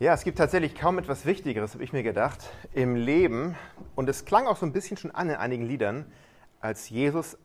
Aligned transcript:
Ja, 0.00 0.14
es 0.14 0.22
gibt 0.22 0.38
tatsächlich 0.38 0.76
kaum 0.76 0.96
etwas 1.00 1.26
Wichtigeres, 1.26 1.74
habe 1.74 1.82
ich 1.82 1.92
mir 1.92 2.04
gedacht, 2.04 2.38
im 2.72 2.94
Leben. 2.94 3.56
Und 3.96 4.08
es 4.08 4.24
klang 4.24 4.46
auch 4.46 4.56
so 4.56 4.64
ein 4.64 4.72
bisschen 4.72 4.96
schon 4.96 5.10
an 5.10 5.28
in 5.28 5.34
einigen 5.34 5.66
Liedern, 5.66 6.06
als 6.60 6.88
Jesus 6.88 7.36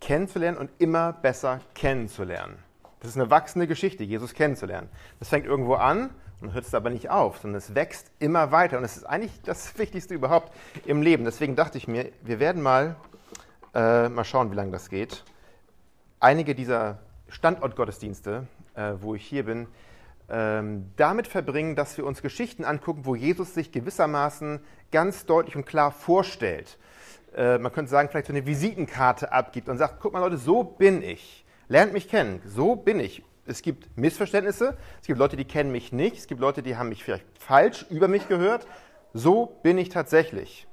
kennenzulernen 0.00 0.56
und 0.56 0.70
immer 0.78 1.12
besser 1.12 1.58
kennenzulernen. 1.74 2.60
Das 3.00 3.10
ist 3.10 3.16
eine 3.16 3.28
wachsende 3.28 3.66
Geschichte, 3.66 4.04
Jesus 4.04 4.34
kennenzulernen. 4.34 4.88
Das 5.18 5.30
fängt 5.30 5.46
irgendwo 5.46 5.74
an 5.74 6.10
und 6.40 6.52
hört 6.52 6.64
es 6.64 6.74
aber 6.74 6.90
nicht 6.90 7.10
auf, 7.10 7.38
sondern 7.38 7.58
es 7.58 7.74
wächst 7.74 8.12
immer 8.20 8.52
weiter. 8.52 8.78
Und 8.78 8.84
es 8.84 8.96
ist 8.96 9.04
eigentlich 9.04 9.42
das 9.42 9.76
Wichtigste 9.76 10.14
überhaupt 10.14 10.52
im 10.86 11.02
Leben. 11.02 11.24
Deswegen 11.24 11.56
dachte 11.56 11.76
ich 11.76 11.88
mir, 11.88 12.12
wir 12.22 12.38
werden 12.38 12.62
mal, 12.62 12.94
äh, 13.74 14.08
mal 14.08 14.22
schauen, 14.22 14.52
wie 14.52 14.54
lange 14.54 14.70
das 14.70 14.90
geht, 14.90 15.24
einige 16.20 16.54
dieser 16.54 17.00
Standortgottesdienste, 17.30 18.46
äh, 18.76 18.92
wo 19.00 19.16
ich 19.16 19.26
hier 19.26 19.44
bin, 19.44 19.66
ähm, 20.30 20.90
damit 20.96 21.26
verbringen, 21.26 21.76
dass 21.76 21.96
wir 21.96 22.06
uns 22.06 22.22
Geschichten 22.22 22.64
angucken, 22.64 23.04
wo 23.04 23.14
Jesus 23.14 23.54
sich 23.54 23.72
gewissermaßen 23.72 24.60
ganz 24.92 25.26
deutlich 25.26 25.56
und 25.56 25.66
klar 25.66 25.90
vorstellt. 25.90 26.78
Äh, 27.34 27.58
man 27.58 27.72
könnte 27.72 27.90
sagen, 27.90 28.08
vielleicht 28.08 28.26
so 28.26 28.32
eine 28.32 28.46
Visitenkarte 28.46 29.32
abgibt 29.32 29.68
und 29.68 29.78
sagt, 29.78 30.00
guck 30.00 30.12
mal 30.12 30.20
Leute, 30.20 30.38
so 30.38 30.62
bin 30.62 31.02
ich. 31.02 31.44
Lernt 31.68 31.92
mich 31.92 32.08
kennen, 32.08 32.40
so 32.44 32.76
bin 32.76 33.00
ich. 33.00 33.22
Es 33.46 33.62
gibt 33.62 33.96
Missverständnisse, 33.96 34.76
es 35.00 35.06
gibt 35.06 35.18
Leute, 35.18 35.36
die 35.36 35.44
kennen 35.44 35.72
mich 35.72 35.92
nicht, 35.92 36.16
es 36.16 36.26
gibt 36.26 36.40
Leute, 36.40 36.62
die 36.62 36.76
haben 36.76 36.88
mich 36.88 37.02
vielleicht 37.02 37.26
falsch 37.38 37.86
über 37.90 38.06
mich 38.06 38.28
gehört. 38.28 38.66
So 39.12 39.58
bin 39.62 39.78
ich 39.78 39.88
tatsächlich. 39.88 40.68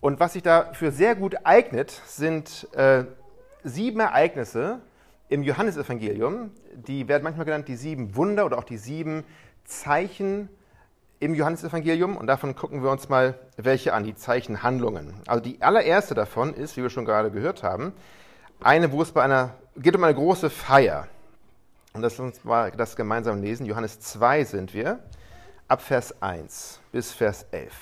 Und 0.00 0.20
was 0.20 0.34
sich 0.34 0.42
dafür 0.42 0.92
sehr 0.92 1.14
gut 1.14 1.36
eignet, 1.44 1.90
sind 2.06 2.68
äh, 2.74 3.04
sieben 3.62 4.00
Ereignisse, 4.00 4.80
im 5.34 5.42
Johannesevangelium, 5.42 6.52
die 6.74 7.08
werden 7.08 7.24
manchmal 7.24 7.44
genannt 7.44 7.66
die 7.66 7.74
sieben 7.74 8.14
Wunder 8.14 8.46
oder 8.46 8.56
auch 8.56 8.62
die 8.62 8.76
sieben 8.76 9.24
Zeichen 9.64 10.48
im 11.18 11.34
Johannesevangelium 11.34 12.16
und 12.16 12.28
davon 12.28 12.54
gucken 12.54 12.84
wir 12.84 12.90
uns 12.92 13.08
mal 13.08 13.36
welche 13.56 13.94
an, 13.94 14.04
die 14.04 14.14
Zeichenhandlungen. 14.14 15.12
Also 15.26 15.42
die 15.42 15.60
allererste 15.60 16.14
davon 16.14 16.54
ist, 16.54 16.76
wie 16.76 16.82
wir 16.82 16.90
schon 16.90 17.04
gerade 17.04 17.32
gehört 17.32 17.64
haben, 17.64 17.92
eine, 18.62 18.92
wo 18.92 19.02
es 19.02 19.10
bei 19.10 19.24
einer, 19.24 19.54
geht 19.76 19.96
um 19.96 20.04
eine 20.04 20.14
große 20.14 20.50
Feier. 20.50 21.08
Und 21.94 22.02
lass 22.02 22.20
uns 22.20 22.44
mal 22.44 22.70
das 22.70 22.94
gemeinsam 22.94 23.42
lesen. 23.42 23.66
Johannes 23.66 23.98
2 23.98 24.44
sind 24.44 24.72
wir, 24.72 25.00
ab 25.66 25.82
Vers 25.82 26.22
1 26.22 26.78
bis 26.92 27.10
Vers 27.10 27.44
11. 27.50 27.72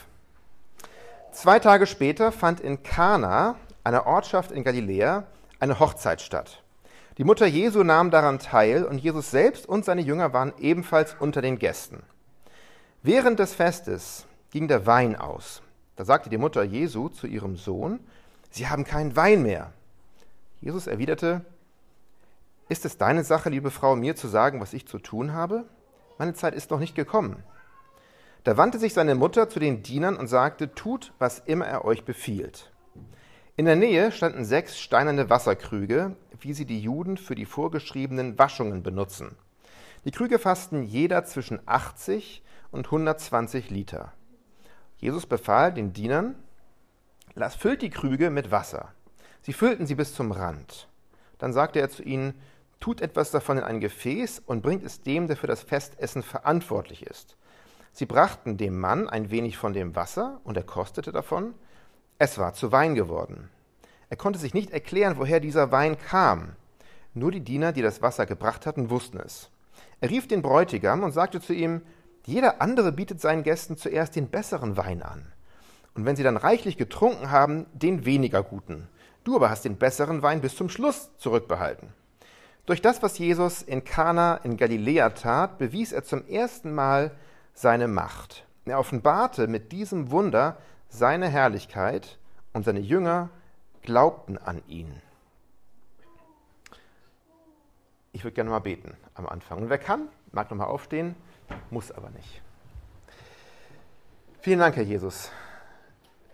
Zwei 1.32 1.58
Tage 1.58 1.86
später 1.86 2.32
fand 2.32 2.60
in 2.60 2.82
Kana, 2.82 3.56
einer 3.84 4.06
Ortschaft 4.06 4.52
in 4.52 4.64
Galiläa, 4.64 5.24
eine 5.60 5.78
Hochzeit 5.78 6.22
statt. 6.22 6.61
Die 7.18 7.24
Mutter 7.24 7.46
Jesu 7.46 7.82
nahm 7.82 8.10
daran 8.10 8.38
teil 8.38 8.84
und 8.84 8.98
Jesus 8.98 9.30
selbst 9.30 9.68
und 9.68 9.84
seine 9.84 10.00
Jünger 10.00 10.32
waren 10.32 10.54
ebenfalls 10.58 11.14
unter 11.18 11.42
den 11.42 11.58
Gästen. 11.58 12.02
Während 13.02 13.38
des 13.38 13.54
Festes 13.54 14.26
ging 14.50 14.66
der 14.66 14.86
Wein 14.86 15.16
aus. 15.16 15.60
Da 15.96 16.06
sagte 16.06 16.30
die 16.30 16.38
Mutter 16.38 16.62
Jesu 16.62 17.08
zu 17.08 17.26
ihrem 17.26 17.56
Sohn, 17.56 18.00
Sie 18.50 18.68
haben 18.68 18.84
keinen 18.84 19.14
Wein 19.16 19.42
mehr. 19.42 19.72
Jesus 20.60 20.86
erwiderte, 20.86 21.44
Ist 22.68 22.84
es 22.84 22.96
deine 22.96 23.24
Sache, 23.24 23.50
liebe 23.50 23.70
Frau, 23.70 23.94
mir 23.96 24.16
zu 24.16 24.28
sagen, 24.28 24.60
was 24.60 24.72
ich 24.72 24.86
zu 24.86 24.98
tun 24.98 25.32
habe? 25.32 25.64
Meine 26.18 26.34
Zeit 26.34 26.54
ist 26.54 26.70
noch 26.70 26.78
nicht 26.78 26.94
gekommen. 26.94 27.42
Da 28.44 28.56
wandte 28.56 28.78
sich 28.78 28.94
seine 28.94 29.14
Mutter 29.14 29.48
zu 29.48 29.60
den 29.60 29.82
Dienern 29.82 30.16
und 30.16 30.28
sagte, 30.28 30.74
Tut, 30.74 31.12
was 31.18 31.40
immer 31.40 31.66
er 31.66 31.84
euch 31.84 32.04
befiehlt. 32.04 32.70
In 33.56 33.66
der 33.66 33.76
Nähe 33.76 34.12
standen 34.12 34.44
sechs 34.44 34.78
steinerne 34.78 35.28
Wasserkrüge, 35.28 36.16
wie 36.42 36.52
sie 36.52 36.66
die 36.66 36.80
Juden 36.80 37.16
für 37.16 37.34
die 37.34 37.46
vorgeschriebenen 37.46 38.38
Waschungen 38.38 38.82
benutzen. 38.82 39.36
Die 40.04 40.10
Krüge 40.10 40.38
fassten 40.38 40.82
jeder 40.82 41.24
zwischen 41.24 41.60
80 41.66 42.42
und 42.70 42.86
120 42.86 43.70
Liter. 43.70 44.12
Jesus 44.98 45.26
befahl 45.26 45.72
den 45.72 45.92
Dienern, 45.92 46.34
füllt 47.58 47.82
die 47.82 47.90
Krüge 47.90 48.30
mit 48.30 48.50
Wasser. 48.50 48.92
Sie 49.42 49.52
füllten 49.52 49.86
sie 49.86 49.94
bis 49.94 50.14
zum 50.14 50.32
Rand. 50.32 50.88
Dann 51.38 51.52
sagte 51.52 51.80
er 51.80 51.90
zu 51.90 52.02
ihnen, 52.02 52.34
tut 52.78 53.00
etwas 53.00 53.30
davon 53.30 53.58
in 53.58 53.64
ein 53.64 53.80
Gefäß 53.80 54.42
und 54.44 54.62
bringt 54.62 54.84
es 54.84 55.02
dem, 55.02 55.28
der 55.28 55.36
für 55.36 55.46
das 55.46 55.62
Festessen 55.62 56.22
verantwortlich 56.22 57.06
ist. 57.06 57.36
Sie 57.92 58.06
brachten 58.06 58.56
dem 58.56 58.78
Mann 58.78 59.08
ein 59.08 59.30
wenig 59.30 59.56
von 59.56 59.72
dem 59.72 59.94
Wasser, 59.94 60.40
und 60.44 60.56
er 60.56 60.62
kostete 60.62 61.12
davon, 61.12 61.54
es 62.18 62.38
war 62.38 62.54
zu 62.54 62.72
Wein 62.72 62.94
geworden. 62.94 63.50
Er 64.12 64.16
konnte 64.16 64.38
sich 64.38 64.52
nicht 64.52 64.72
erklären, 64.72 65.16
woher 65.16 65.40
dieser 65.40 65.72
Wein 65.72 65.96
kam. 65.96 66.50
Nur 67.14 67.30
die 67.30 67.40
Diener, 67.40 67.72
die 67.72 67.80
das 67.80 68.02
Wasser 68.02 68.26
gebracht 68.26 68.66
hatten, 68.66 68.90
wussten 68.90 69.18
es. 69.18 69.48
Er 70.02 70.10
rief 70.10 70.28
den 70.28 70.42
Bräutigam 70.42 71.02
und 71.02 71.12
sagte 71.12 71.40
zu 71.40 71.54
ihm, 71.54 71.80
jeder 72.26 72.60
andere 72.60 72.92
bietet 72.92 73.22
seinen 73.22 73.42
Gästen 73.42 73.78
zuerst 73.78 74.14
den 74.14 74.28
besseren 74.28 74.76
Wein 74.76 75.02
an. 75.02 75.32
Und 75.94 76.04
wenn 76.04 76.14
sie 76.14 76.22
dann 76.22 76.36
reichlich 76.36 76.76
getrunken 76.76 77.30
haben, 77.30 77.64
den 77.72 78.04
weniger 78.04 78.42
guten. 78.42 78.86
Du 79.24 79.34
aber 79.34 79.48
hast 79.48 79.64
den 79.64 79.78
besseren 79.78 80.20
Wein 80.20 80.42
bis 80.42 80.56
zum 80.56 80.68
Schluss 80.68 81.08
zurückbehalten. 81.16 81.88
Durch 82.66 82.82
das, 82.82 83.02
was 83.02 83.16
Jesus 83.16 83.62
in 83.62 83.82
Kana 83.82 84.36
in 84.44 84.58
Galiläa 84.58 85.08
tat, 85.08 85.56
bewies 85.56 85.90
er 85.90 86.04
zum 86.04 86.28
ersten 86.28 86.74
Mal 86.74 87.12
seine 87.54 87.88
Macht. 87.88 88.44
Er 88.66 88.78
offenbarte 88.78 89.46
mit 89.46 89.72
diesem 89.72 90.10
Wunder 90.10 90.58
seine 90.90 91.30
Herrlichkeit 91.30 92.18
und 92.52 92.66
seine 92.66 92.80
Jünger 92.80 93.30
glaubten 93.82 94.38
an 94.38 94.62
ihn. 94.66 95.00
Ich 98.12 98.24
würde 98.24 98.34
gerne 98.34 98.50
mal 98.50 98.60
beten 98.60 98.96
am 99.14 99.26
Anfang. 99.26 99.62
Und 99.62 99.70
wer 99.70 99.78
kann, 99.78 100.08
mag 100.32 100.50
nochmal 100.50 100.68
aufstehen, 100.68 101.14
muss 101.70 101.90
aber 101.90 102.10
nicht. 102.10 102.42
Vielen 104.40 104.58
Dank, 104.58 104.76
Herr 104.76 104.82
Jesus, 104.82 105.30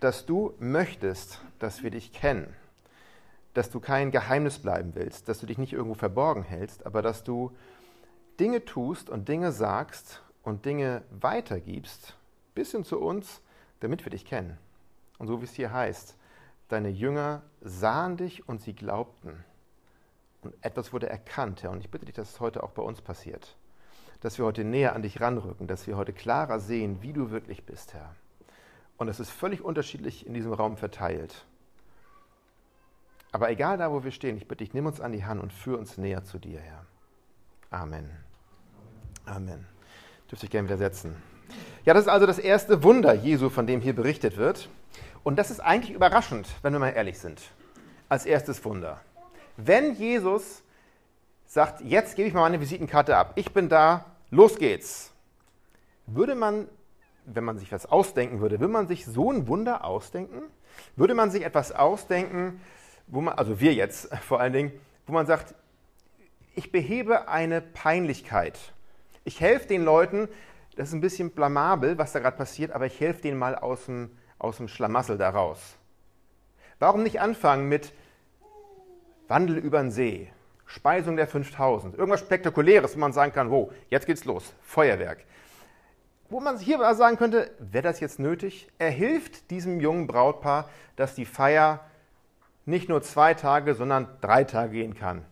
dass 0.01 0.27
du 0.27 0.55
möchtest, 0.59 1.41
dass 1.59 1.83
wir 1.83 1.91
dich 1.91 2.13
kennen, 2.13 2.55
dass 3.55 3.71
du 3.71 3.81
kein 3.81 4.11
Geheimnis 4.11 4.59
bleiben 4.59 4.95
willst, 4.95 5.29
dass 5.29 5.41
du 5.41 5.47
dich 5.47 5.59
nicht 5.59 5.73
irgendwo 5.73 5.95
verborgen 5.95 6.43
hältst, 6.43 6.87
aber 6.87 7.03
dass 7.03 7.25
du 7.25 7.53
Dinge 8.41 8.65
tust 8.65 9.11
und 9.11 9.29
Dinge 9.29 9.53
sagst 9.53 10.23
und 10.43 10.65
Dinge 10.65 11.03
weitergibst, 11.11 12.15
bis 12.55 12.73
hin 12.73 12.85
zu 12.85 13.01
uns, 13.01 13.41
damit 13.81 14.05
wir 14.05 14.11
dich 14.11 14.25
kennen. 14.25 14.59
Und 15.19 15.27
so 15.27 15.41
wie 15.41 15.45
es 15.45 15.55
hier 15.55 15.73
heißt, 15.73 16.17
deine 16.69 16.89
Jünger 16.89 17.43
sahen 17.61 18.17
dich 18.17 18.49
und 18.49 18.61
sie 18.61 18.75
glaubten. 18.75 19.45
Und 20.43 20.55
etwas 20.63 20.93
wurde 20.93 21.09
erkannt, 21.09 21.63
Herr. 21.63 21.71
Und 21.71 21.81
ich 21.81 21.91
bitte 21.91 22.07
dich, 22.07 22.15
dass 22.15 22.31
es 22.31 22.41
heute 22.41 22.63
auch 22.63 22.71
bei 22.71 22.83
uns 22.83 23.01
passiert. 23.01 23.57
Dass 24.21 24.39
wir 24.39 24.45
heute 24.45 24.65
näher 24.65 24.95
an 24.95 25.03
dich 25.03 25.21
ranrücken, 25.21 25.67
dass 25.67 25.87
wir 25.87 25.97
heute 25.97 26.13
klarer 26.13 26.61
sehen, 26.61 27.03
wie 27.03 27.13
du 27.13 27.31
wirklich 27.31 27.65
bist, 27.65 27.95
Herr. 27.95 28.15
Und 28.97 29.09
es 29.09 29.21
ist 29.21 29.31
völlig 29.31 29.63
unterschiedlich 29.63 30.27
in 30.27 30.35
diesem 30.35 30.53
Raum 30.53 30.77
verteilt. 30.77 31.45
Aber 33.31 33.51
egal 33.51 33.79
da, 33.79 33.93
wo 33.93 34.05
wir 34.05 34.11
stehen, 34.11 34.37
ich 34.37 34.49
bitte 34.49 34.65
dich, 34.65 34.75
nimm 34.75 34.87
uns 34.87 35.01
an 35.01 35.13
die 35.13 35.25
Hand 35.25 35.43
und 35.43 35.53
führ 35.53 35.79
uns 35.79 35.99
näher 35.99 36.25
zu 36.25 36.39
dir, 36.39 36.61
Herr. 36.61 36.85
Amen. 37.71 38.11
Amen. 39.27 39.67
Dürft 40.31 40.43
ihr 40.43 40.49
gerne 40.49 40.69
wieder 40.69 40.79
setzen. 40.79 41.15
Ja, 41.85 41.95
das 41.95 42.05
ist 42.05 42.09
also 42.09 42.27
das 42.27 42.39
erste 42.39 42.83
Wunder 42.83 43.15
Jesu, 43.15 43.51
von 43.51 43.67
dem 43.67 43.81
hier 43.81 43.95
berichtet 43.95 44.37
wird. 44.37 44.69
Und 45.23 45.37
das 45.37 45.51
ist 45.51 45.61
eigentlich 45.61 45.95
überraschend, 45.95 46.49
wenn 46.63 46.73
wir 46.73 46.81
mal 46.81 46.91
ehrlich 46.91 47.19
sind. 47.19 47.41
Als 48.09 48.27
erstes 48.27 48.65
Wunder. 48.65 49.01
Wenn 49.57 49.95
Jesus 49.95 50.63
sagt, 51.47 51.81
jetzt 51.81 52.17
gebe 52.17 52.29
ich 52.29 52.35
mal 52.35 52.43
meine 52.43 52.61
Visitenkarte 52.61 53.17
ab, 53.17 53.33
ich 53.35 53.53
bin 53.53 53.69
da, 53.69 54.05
los 54.31 54.57
geht's, 54.57 55.13
würde 56.07 56.35
man, 56.35 56.69
wenn 57.27 57.45
man 57.45 57.59
sich 57.59 57.73
was 57.73 57.87
ausdenken 57.87 58.41
würde, 58.41 58.61
würde 58.61 58.73
man 58.73 58.87
sich 58.87 59.05
so 59.05 59.33
ein 59.33 59.49
Wunder 59.49 59.85
ausdenken? 59.85 60.43
Würde 60.97 61.15
man 61.15 61.31
sich 61.31 61.45
etwas 61.45 61.73
ausdenken, 61.73 62.61
wo 63.07 63.21
man, 63.21 63.35
also 63.35 63.61
wir 63.61 63.75
jetzt 63.75 64.15
vor 64.23 64.41
allen 64.41 64.53
Dingen, 64.53 64.73
wo 65.07 65.13
man 65.13 65.27
sagt, 65.27 65.55
ich 66.55 66.73
behebe 66.73 67.29
eine 67.29 67.61
Peinlichkeit. 67.61 68.59
Ich 69.25 69.41
helfe 69.41 69.67
den 69.69 69.85
Leuten, 69.85 70.29
das 70.77 70.89
ist 70.89 70.95
ein 70.95 71.01
bisschen 71.01 71.31
blamabel, 71.31 71.99
was 71.99 72.13
da 72.13 72.21
gerade 72.21 72.37
passiert, 72.37 72.73
aber 72.73 72.87
ich 72.87 73.01
helfe 73.01 73.23
denen 73.23 73.39
mal 73.39 73.55
aus 73.55 73.87
dem, 73.87 74.11
aus 74.39 74.59
dem 74.59 74.69
Schlamassel 74.69 75.19
daraus. 75.19 75.77
Warum 76.79 77.03
nicht 77.03 77.21
anfangen 77.21 77.69
mit 77.69 77.93
Wandel 79.27 79.59
über 79.59 79.81
den 79.81 79.91
See, 79.91 80.31
Speisung 80.67 81.17
der 81.17 81.27
5000, 81.27 81.97
irgendwas 81.97 82.21
Spektakuläres, 82.21 82.95
wo 82.95 83.01
man 83.01 83.13
sagen 83.13 83.33
kann, 83.33 83.51
wo, 83.51 83.73
jetzt 83.91 84.07
geht's 84.07 84.25
los, 84.25 84.53
Feuerwerk. 84.63 85.25
Wo 86.31 86.41
man 86.41 86.59
hier 86.59 86.95
sagen 86.95 87.17
könnte, 87.17 87.51
wäre 87.59 87.83
das 87.83 88.01
jetzt 88.01 88.19
nötig? 88.19 88.69
Er 88.79 88.91
hilft 88.91 89.51
diesem 89.51 89.81
jungen 89.81 90.07
Brautpaar, 90.07 90.69
dass 90.97 91.15
die 91.15 91.25
Feier 91.25 91.81
nicht 92.67 92.89
nur 92.89 93.03
zwei 93.03 93.33
Tage, 93.33 93.75
sondern 93.75 94.09
drei 94.21 94.45
Tage 94.45 94.73
gehen 94.73 94.95
kann. 94.95 95.25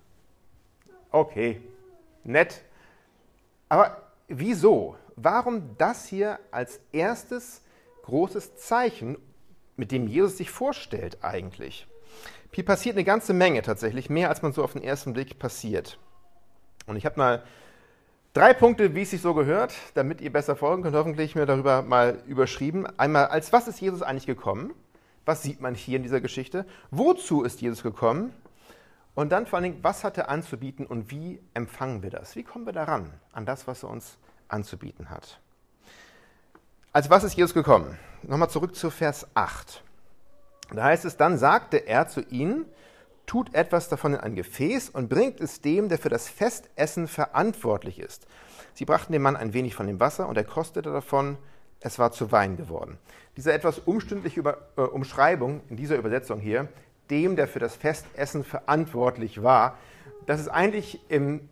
Okay, 1.10 1.60
nett. 2.24 2.62
Aber 3.68 4.00
wieso? 4.28 4.96
warum 5.16 5.76
das 5.78 6.06
hier 6.06 6.38
als 6.50 6.78
erstes 6.92 7.62
großes 8.06 8.56
Zeichen, 8.56 9.18
mit 9.76 9.92
dem 9.92 10.08
Jesus 10.08 10.38
sich 10.38 10.50
vorstellt 10.50 11.18
eigentlich? 11.22 11.86
Hier 12.52 12.64
passiert 12.64 12.96
eine 12.96 13.04
ganze 13.04 13.34
Menge 13.34 13.60
tatsächlich, 13.60 14.08
mehr 14.08 14.30
als 14.30 14.40
man 14.40 14.52
so 14.54 14.64
auf 14.64 14.72
den 14.72 14.82
ersten 14.82 15.12
Blick 15.12 15.38
passiert. 15.38 15.98
Und 16.86 16.96
ich 16.96 17.04
habe 17.04 17.18
mal 17.18 17.42
Drei 18.36 18.52
Punkte, 18.52 18.94
wie 18.94 19.00
es 19.00 19.12
sich 19.12 19.22
so 19.22 19.32
gehört, 19.32 19.72
damit 19.94 20.20
ihr 20.20 20.30
besser 20.30 20.56
folgen 20.56 20.82
könnt, 20.82 20.94
hoffentlich 20.94 21.34
mir 21.34 21.46
darüber 21.46 21.80
mal 21.80 22.22
überschrieben. 22.26 22.86
Einmal, 22.98 23.28
als 23.28 23.50
was 23.50 23.66
ist 23.66 23.80
Jesus 23.80 24.02
eigentlich 24.02 24.26
gekommen? 24.26 24.74
Was 25.24 25.42
sieht 25.42 25.62
man 25.62 25.74
hier 25.74 25.96
in 25.96 26.02
dieser 26.02 26.20
Geschichte? 26.20 26.66
Wozu 26.90 27.44
ist 27.44 27.62
Jesus 27.62 27.82
gekommen? 27.82 28.34
Und 29.14 29.32
dann 29.32 29.46
vor 29.46 29.56
allen 29.56 29.72
Dingen, 29.72 29.78
was 29.82 30.04
hat 30.04 30.18
er 30.18 30.28
anzubieten 30.28 30.84
und 30.84 31.10
wie 31.10 31.40
empfangen 31.54 32.02
wir 32.02 32.10
das? 32.10 32.36
Wie 32.36 32.42
kommen 32.42 32.66
wir 32.66 32.74
daran, 32.74 33.10
an 33.32 33.46
das, 33.46 33.66
was 33.66 33.84
er 33.84 33.88
uns 33.88 34.18
anzubieten 34.48 35.08
hat? 35.08 35.40
Als 36.96 37.10
was 37.10 37.24
ist 37.24 37.36
Jesus 37.36 37.52
gekommen? 37.52 37.98
Nochmal 38.22 38.48
zurück 38.48 38.74
zu 38.74 38.88
Vers 38.88 39.26
8. 39.34 39.82
Da 40.72 40.84
heißt 40.84 41.04
es, 41.04 41.18
dann 41.18 41.36
sagte 41.36 41.86
er 41.86 42.08
zu 42.08 42.22
ihnen, 42.22 42.64
tut 43.26 43.54
etwas 43.54 43.90
davon 43.90 44.14
in 44.14 44.20
ein 44.20 44.34
Gefäß 44.34 44.88
und 44.88 45.10
bringt 45.10 45.38
es 45.42 45.60
dem, 45.60 45.90
der 45.90 45.98
für 45.98 46.08
das 46.08 46.30
Festessen 46.30 47.06
verantwortlich 47.06 47.98
ist. 47.98 48.26
Sie 48.72 48.86
brachten 48.86 49.12
dem 49.12 49.20
Mann 49.20 49.36
ein 49.36 49.52
wenig 49.52 49.74
von 49.74 49.86
dem 49.86 50.00
Wasser 50.00 50.26
und 50.26 50.38
er 50.38 50.44
kostete 50.44 50.90
davon, 50.90 51.36
es 51.80 51.98
war 51.98 52.12
zu 52.12 52.32
Wein 52.32 52.56
geworden. 52.56 52.96
Diese 53.36 53.52
etwas 53.52 53.78
umständliche 53.80 54.40
Über, 54.40 54.56
äh, 54.78 54.80
Umschreibung 54.80 55.60
in 55.68 55.76
dieser 55.76 55.96
Übersetzung 55.96 56.40
hier, 56.40 56.66
dem, 57.10 57.36
der 57.36 57.46
für 57.46 57.58
das 57.58 57.76
Festessen 57.76 58.42
verantwortlich 58.42 59.42
war, 59.42 59.76
das 60.24 60.40
ist 60.40 60.48
eigentlich 60.48 60.98
im 61.10 61.46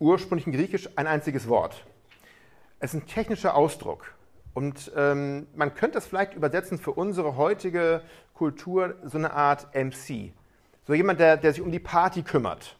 ursprünglichen 0.00 0.52
Griechisch 0.52 0.88
ein 0.96 1.06
einziges 1.06 1.46
Wort. 1.46 1.84
Es 2.80 2.92
ist 2.92 3.04
ein 3.04 3.06
technischer 3.06 3.54
Ausdruck. 3.54 4.17
Und 4.58 4.90
ähm, 4.96 5.46
man 5.54 5.72
könnte 5.76 5.98
es 5.98 6.06
vielleicht 6.08 6.34
übersetzen 6.34 6.78
für 6.78 6.90
unsere 6.90 7.36
heutige 7.36 8.02
Kultur 8.34 8.96
so 9.04 9.16
eine 9.16 9.32
Art 9.32 9.68
MC. 9.72 10.32
So 10.84 10.94
jemand, 10.94 11.20
der, 11.20 11.36
der 11.36 11.52
sich 11.52 11.62
um 11.62 11.70
die 11.70 11.78
Party 11.78 12.22
kümmert, 12.22 12.76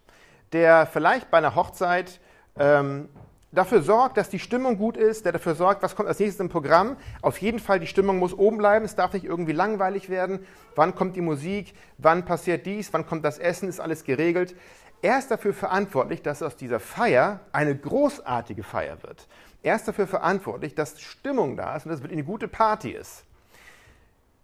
der 0.50 0.86
vielleicht 0.86 1.30
bei 1.30 1.38
einer 1.38 1.54
Hochzeit 1.54 2.18
ähm, 2.58 3.08
dafür 3.52 3.80
sorgt, 3.82 4.16
dass 4.16 4.28
die 4.28 4.40
Stimmung 4.40 4.76
gut 4.76 4.96
ist, 4.96 5.24
der 5.24 5.30
dafür 5.30 5.54
sorgt, 5.54 5.84
was 5.84 5.94
kommt 5.94 6.08
als 6.08 6.18
nächstes 6.18 6.40
im 6.40 6.48
Programm. 6.48 6.96
Auf 7.22 7.38
jeden 7.38 7.60
Fall, 7.60 7.78
die 7.78 7.86
Stimmung 7.86 8.18
muss 8.18 8.34
oben 8.34 8.58
bleiben, 8.58 8.84
es 8.84 8.96
darf 8.96 9.12
nicht 9.12 9.24
irgendwie 9.24 9.52
langweilig 9.52 10.10
werden. 10.10 10.44
Wann 10.74 10.96
kommt 10.96 11.14
die 11.14 11.20
Musik, 11.20 11.74
wann 11.96 12.24
passiert 12.24 12.66
dies, 12.66 12.92
wann 12.92 13.06
kommt 13.06 13.24
das 13.24 13.38
Essen, 13.38 13.68
ist 13.68 13.78
alles 13.78 14.02
geregelt. 14.02 14.56
Er 15.00 15.18
ist 15.18 15.30
dafür 15.30 15.54
verantwortlich, 15.54 16.22
dass 16.22 16.42
aus 16.42 16.56
dieser 16.56 16.80
Feier 16.80 17.40
eine 17.52 17.76
großartige 17.76 18.64
Feier 18.64 19.02
wird. 19.02 19.28
Er 19.62 19.76
ist 19.76 19.86
dafür 19.86 20.06
verantwortlich, 20.06 20.74
dass 20.74 21.00
Stimmung 21.00 21.56
da 21.56 21.76
ist 21.76 21.86
und 21.86 21.92
dass 21.92 22.00
es 22.00 22.10
eine 22.10 22.24
gute 22.24 22.48
Party 22.48 22.90
ist. 22.90 23.24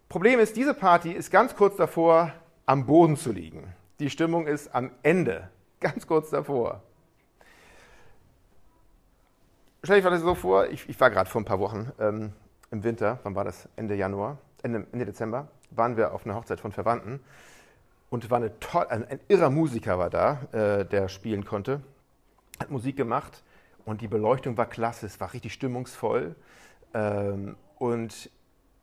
Problem 0.07 0.39
ist, 0.39 0.55
diese 0.55 0.73
Party 0.73 1.11
ist 1.11 1.31
ganz 1.31 1.55
kurz 1.55 1.75
davor, 1.75 2.31
am 2.65 2.85
Boden 2.85 3.17
zu 3.17 3.31
liegen. 3.31 3.73
Die 3.99 4.09
Stimmung 4.09 4.47
ist 4.47 4.73
am 4.73 4.91
Ende, 5.03 5.49
ganz 5.79 6.07
kurz 6.07 6.29
davor. 6.29 6.81
Stell 9.83 10.01
dir 10.01 10.09
das 10.09 10.21
so 10.21 10.35
vor, 10.35 10.67
ich, 10.67 10.89
ich 10.89 10.99
war 10.99 11.11
gerade 11.11 11.29
vor 11.29 11.41
ein 11.41 11.45
paar 11.45 11.59
Wochen 11.59 11.91
ähm, 11.99 12.33
im 12.71 12.83
Winter, 12.83 13.19
wann 13.23 13.35
war 13.35 13.43
das? 13.43 13.69
Ende 13.75 13.95
Januar, 13.95 14.37
Ende, 14.63 14.87
Ende, 14.91 15.05
Dezember, 15.05 15.47
waren 15.69 15.95
wir 15.95 16.13
auf 16.13 16.25
einer 16.25 16.35
Hochzeit 16.35 16.59
von 16.59 16.71
Verwandten 16.71 17.19
und 18.09 18.29
war 18.29 18.37
eine 18.37 18.59
toll, 18.59 18.85
ein, 18.89 19.05
ein 19.07 19.19
irrer 19.27 19.49
Musiker 19.49 19.97
war 19.97 20.09
da, 20.09 20.41
äh, 20.51 20.85
der 20.85 21.09
spielen 21.09 21.45
konnte, 21.45 21.81
hat 22.59 22.69
Musik 22.69 22.95
gemacht 22.97 23.43
und 23.85 24.01
die 24.01 24.07
Beleuchtung 24.07 24.57
war 24.57 24.67
klasse, 24.67 25.05
es 25.05 25.19
war 25.19 25.33
richtig 25.33 25.53
stimmungsvoll 25.53 26.35
ähm, 26.93 27.55
und 27.77 28.29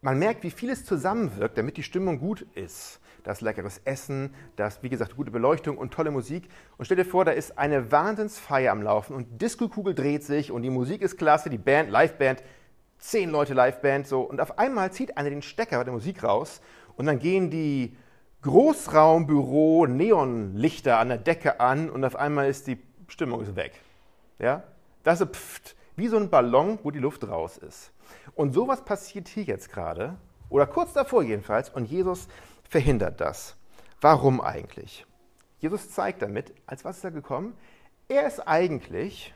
man 0.00 0.18
merkt, 0.18 0.42
wie 0.42 0.50
vieles 0.50 0.84
zusammenwirkt, 0.84 1.56
damit 1.56 1.76
die 1.76 1.82
Stimmung 1.82 2.18
gut 2.18 2.44
ist 2.54 3.00
das 3.24 3.40
leckeres 3.40 3.80
Essen, 3.84 4.34
das, 4.56 4.82
wie 4.82 4.88
gesagt, 4.88 5.16
gute 5.16 5.30
Beleuchtung 5.30 5.78
und 5.78 5.92
tolle 5.92 6.10
Musik. 6.10 6.48
Und 6.76 6.84
stell 6.84 6.96
dir 6.96 7.04
vor, 7.04 7.24
da 7.24 7.32
ist 7.32 7.58
eine 7.58 7.92
Wahnsinnsfeier 7.92 8.72
am 8.72 8.82
Laufen 8.82 9.14
und 9.14 9.40
Disco-Kugel 9.40 9.94
dreht 9.94 10.24
sich 10.24 10.50
und 10.50 10.62
die 10.62 10.70
Musik 10.70 11.02
ist 11.02 11.16
klasse, 11.16 11.50
die 11.50 11.58
Band, 11.58 11.90
Liveband, 11.90 12.42
zehn 12.98 13.30
Leute 13.30 13.54
Liveband, 13.54 14.06
so. 14.06 14.22
Und 14.22 14.40
auf 14.40 14.58
einmal 14.58 14.92
zieht 14.92 15.16
einer 15.16 15.30
den 15.30 15.42
Stecker 15.42 15.82
der 15.84 15.92
Musik 15.92 16.22
raus 16.22 16.60
und 16.96 17.06
dann 17.06 17.18
gehen 17.18 17.50
die 17.50 17.96
Großraumbüro 18.42 19.86
Neonlichter 19.86 20.98
an 20.98 21.08
der 21.08 21.18
Decke 21.18 21.60
an 21.60 21.88
und 21.88 22.04
auf 22.04 22.16
einmal 22.16 22.48
ist 22.48 22.66
die 22.66 22.78
Stimmung 23.06 23.40
ist 23.42 23.54
weg. 23.54 23.80
Ja? 24.38 24.64
Das 25.04 25.20
ist 25.20 25.36
pft, 25.36 25.76
wie 25.96 26.08
so 26.08 26.16
ein 26.16 26.28
Ballon, 26.28 26.78
wo 26.82 26.90
die 26.90 26.98
Luft 26.98 27.26
raus 27.28 27.56
ist. 27.58 27.92
Und 28.34 28.52
sowas 28.52 28.84
passiert 28.84 29.28
hier 29.28 29.44
jetzt 29.44 29.70
gerade, 29.70 30.16
oder 30.48 30.66
kurz 30.66 30.92
davor 30.92 31.22
jedenfalls, 31.22 31.70
und 31.70 31.84
Jesus 31.84 32.26
verhindert 32.68 33.20
das. 33.20 33.56
Warum 34.00 34.40
eigentlich? 34.40 35.06
Jesus 35.60 35.90
zeigt 35.90 36.22
damit, 36.22 36.52
als 36.66 36.84
was 36.84 36.98
ist 36.98 37.04
er 37.04 37.12
gekommen? 37.12 37.54
Er 38.08 38.26
ist 38.26 38.40
eigentlich 38.40 39.32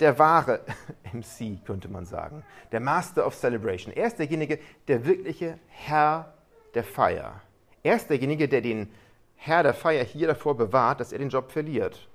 der 0.00 0.18
wahre 0.18 0.60
MC, 1.12 1.64
könnte 1.64 1.88
man 1.88 2.04
sagen, 2.04 2.44
der 2.70 2.80
Master 2.80 3.26
of 3.26 3.34
Celebration. 3.34 3.94
Er 3.94 4.08
ist 4.08 4.18
derjenige, 4.18 4.58
der 4.86 5.06
wirkliche 5.06 5.58
Herr 5.68 6.34
der 6.74 6.84
Feier. 6.84 7.40
Er 7.88 7.96
ist 7.96 8.10
derjenige, 8.10 8.48
der 8.48 8.60
den 8.60 8.90
Herr 9.36 9.62
der 9.62 9.72
Feier 9.72 10.04
hier 10.04 10.26
davor 10.26 10.54
bewahrt, 10.54 11.00
dass 11.00 11.10
er 11.10 11.20
den 11.20 11.30
Job 11.30 11.50
verliert. 11.50 12.06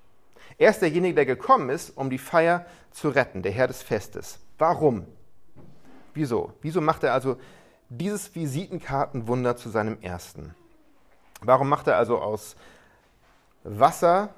Er 0.60 0.70
ist 0.70 0.84
derjenige, 0.84 1.16
der 1.16 1.26
gekommen 1.26 1.72
ist, 1.72 1.98
um 1.98 2.12
die 2.12 2.20
Feier 2.20 2.68
zu 2.92 3.10
retten, 3.10 3.42
der 3.42 3.54
Herr 3.54 3.66
des 3.66 3.82
Festes. 3.82 4.38
Warum? 4.60 5.08
Wieso? 6.14 6.54
Wieso 6.62 6.80
macht 6.80 7.02
er 7.02 7.14
also 7.14 7.38
dieses 7.90 8.36
Visitenkartenwunder 8.36 9.58
zu 9.58 9.70
seinem 9.70 10.00
ersten. 10.00 10.54
Warum 11.42 11.70
macht 11.70 11.88
er 11.88 11.98
also 11.98 12.20
aus 12.20 12.56
Wasser 13.64 14.30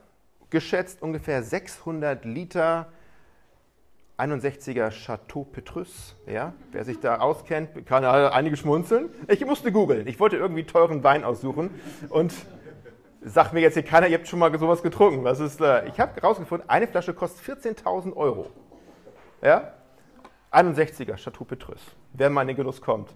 geschätzt 0.52 1.02
ungefähr 1.02 1.44
600 1.44 2.24
Liter 2.24 2.88
61er 4.18 4.92
Chateau 4.92 5.44
Petrus, 5.44 6.16
ja, 6.26 6.54
wer 6.72 6.86
sich 6.86 7.00
da 7.00 7.20
auskennt, 7.20 7.86
kann 7.86 8.06
einige 8.06 8.56
schmunzeln. 8.56 9.10
Ich 9.28 9.46
musste 9.46 9.72
googeln. 9.72 10.08
Ich 10.08 10.20
wollte 10.20 10.38
irgendwie 10.38 10.64
teuren 10.64 11.04
Wein 11.04 11.26
aussuchen 11.26 11.70
und 12.10 12.34
sagt 13.22 13.54
mir 13.54 13.60
jetzt 13.60 13.74
hier 13.74 13.84
keiner, 13.84 14.08
ihr 14.08 14.18
habt 14.18 14.28
schon 14.28 14.40
mal 14.40 14.58
sowas 14.58 14.82
getrunken. 14.84 15.24
Was 15.26 15.40
ist 15.40 15.60
da? 15.60 15.84
Ich 15.84 16.00
habe 16.00 16.16
herausgefunden, 16.22 16.70
eine 16.70 16.88
Flasche 16.88 17.14
kostet 17.14 17.46
14.000 17.46 18.16
Euro. 18.16 18.52
Ja? 19.42 19.74
61er 20.52 21.18
Chateau 21.18 21.44
Petrus, 21.44 21.82
wer 22.14 22.30
mal 22.30 22.44
in 22.44 22.50
den 22.50 22.58
Genuss 22.58 22.82
kommt. 22.82 23.10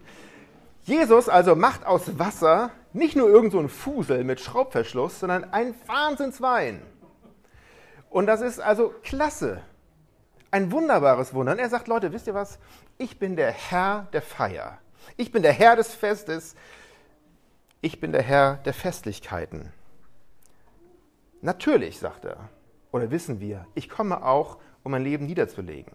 Jesus 0.82 1.30
also 1.30 1.56
macht 1.56 1.86
aus 1.86 2.20
Wasser 2.20 2.72
nicht 2.92 3.16
nur 3.16 3.30
irgend 3.30 3.52
so 3.54 3.66
Fusel 3.68 4.24
mit 4.24 4.42
Schraubverschluss, 4.42 5.20
sondern 5.20 5.46
ein 5.54 5.76
Wahnsinnswein. 5.86 6.82
Und 8.10 8.26
das 8.26 8.42
ist 8.42 8.60
also 8.60 8.94
klasse. 9.04 9.62
Ein 10.52 10.72
wunderbares 10.72 11.34
Wunder. 11.34 11.52
Und 11.52 11.60
er 11.60 11.70
sagt, 11.70 11.88
Leute, 11.88 12.12
wisst 12.12 12.28
ihr 12.28 12.34
was? 12.34 12.60
Ich 12.98 13.20
bin 13.20 13.36
der 13.36 13.52
Herr 13.52 14.08
der 14.14 14.22
Feier. 14.22 14.80
Ich 15.16 15.32
bin 15.32 15.44
der 15.44 15.54
Herr 15.54 15.76
des 15.76 15.94
Festes. 15.94 16.56
Ich 17.82 18.00
bin 18.00 18.12
der 18.12 18.24
Herr 18.24 18.56
der 18.66 18.74
Festlichkeiten. 18.74 19.72
Natürlich, 21.42 22.00
sagt 22.00 22.26
er, 22.26 22.50
oder 22.92 23.12
wissen 23.12 23.40
wir, 23.40 23.66
ich 23.76 23.90
komme 23.90 24.26
auch, 24.26 24.58
um 24.84 24.92
mein 24.92 25.04
Leben 25.04 25.26
niederzulegen. 25.28 25.94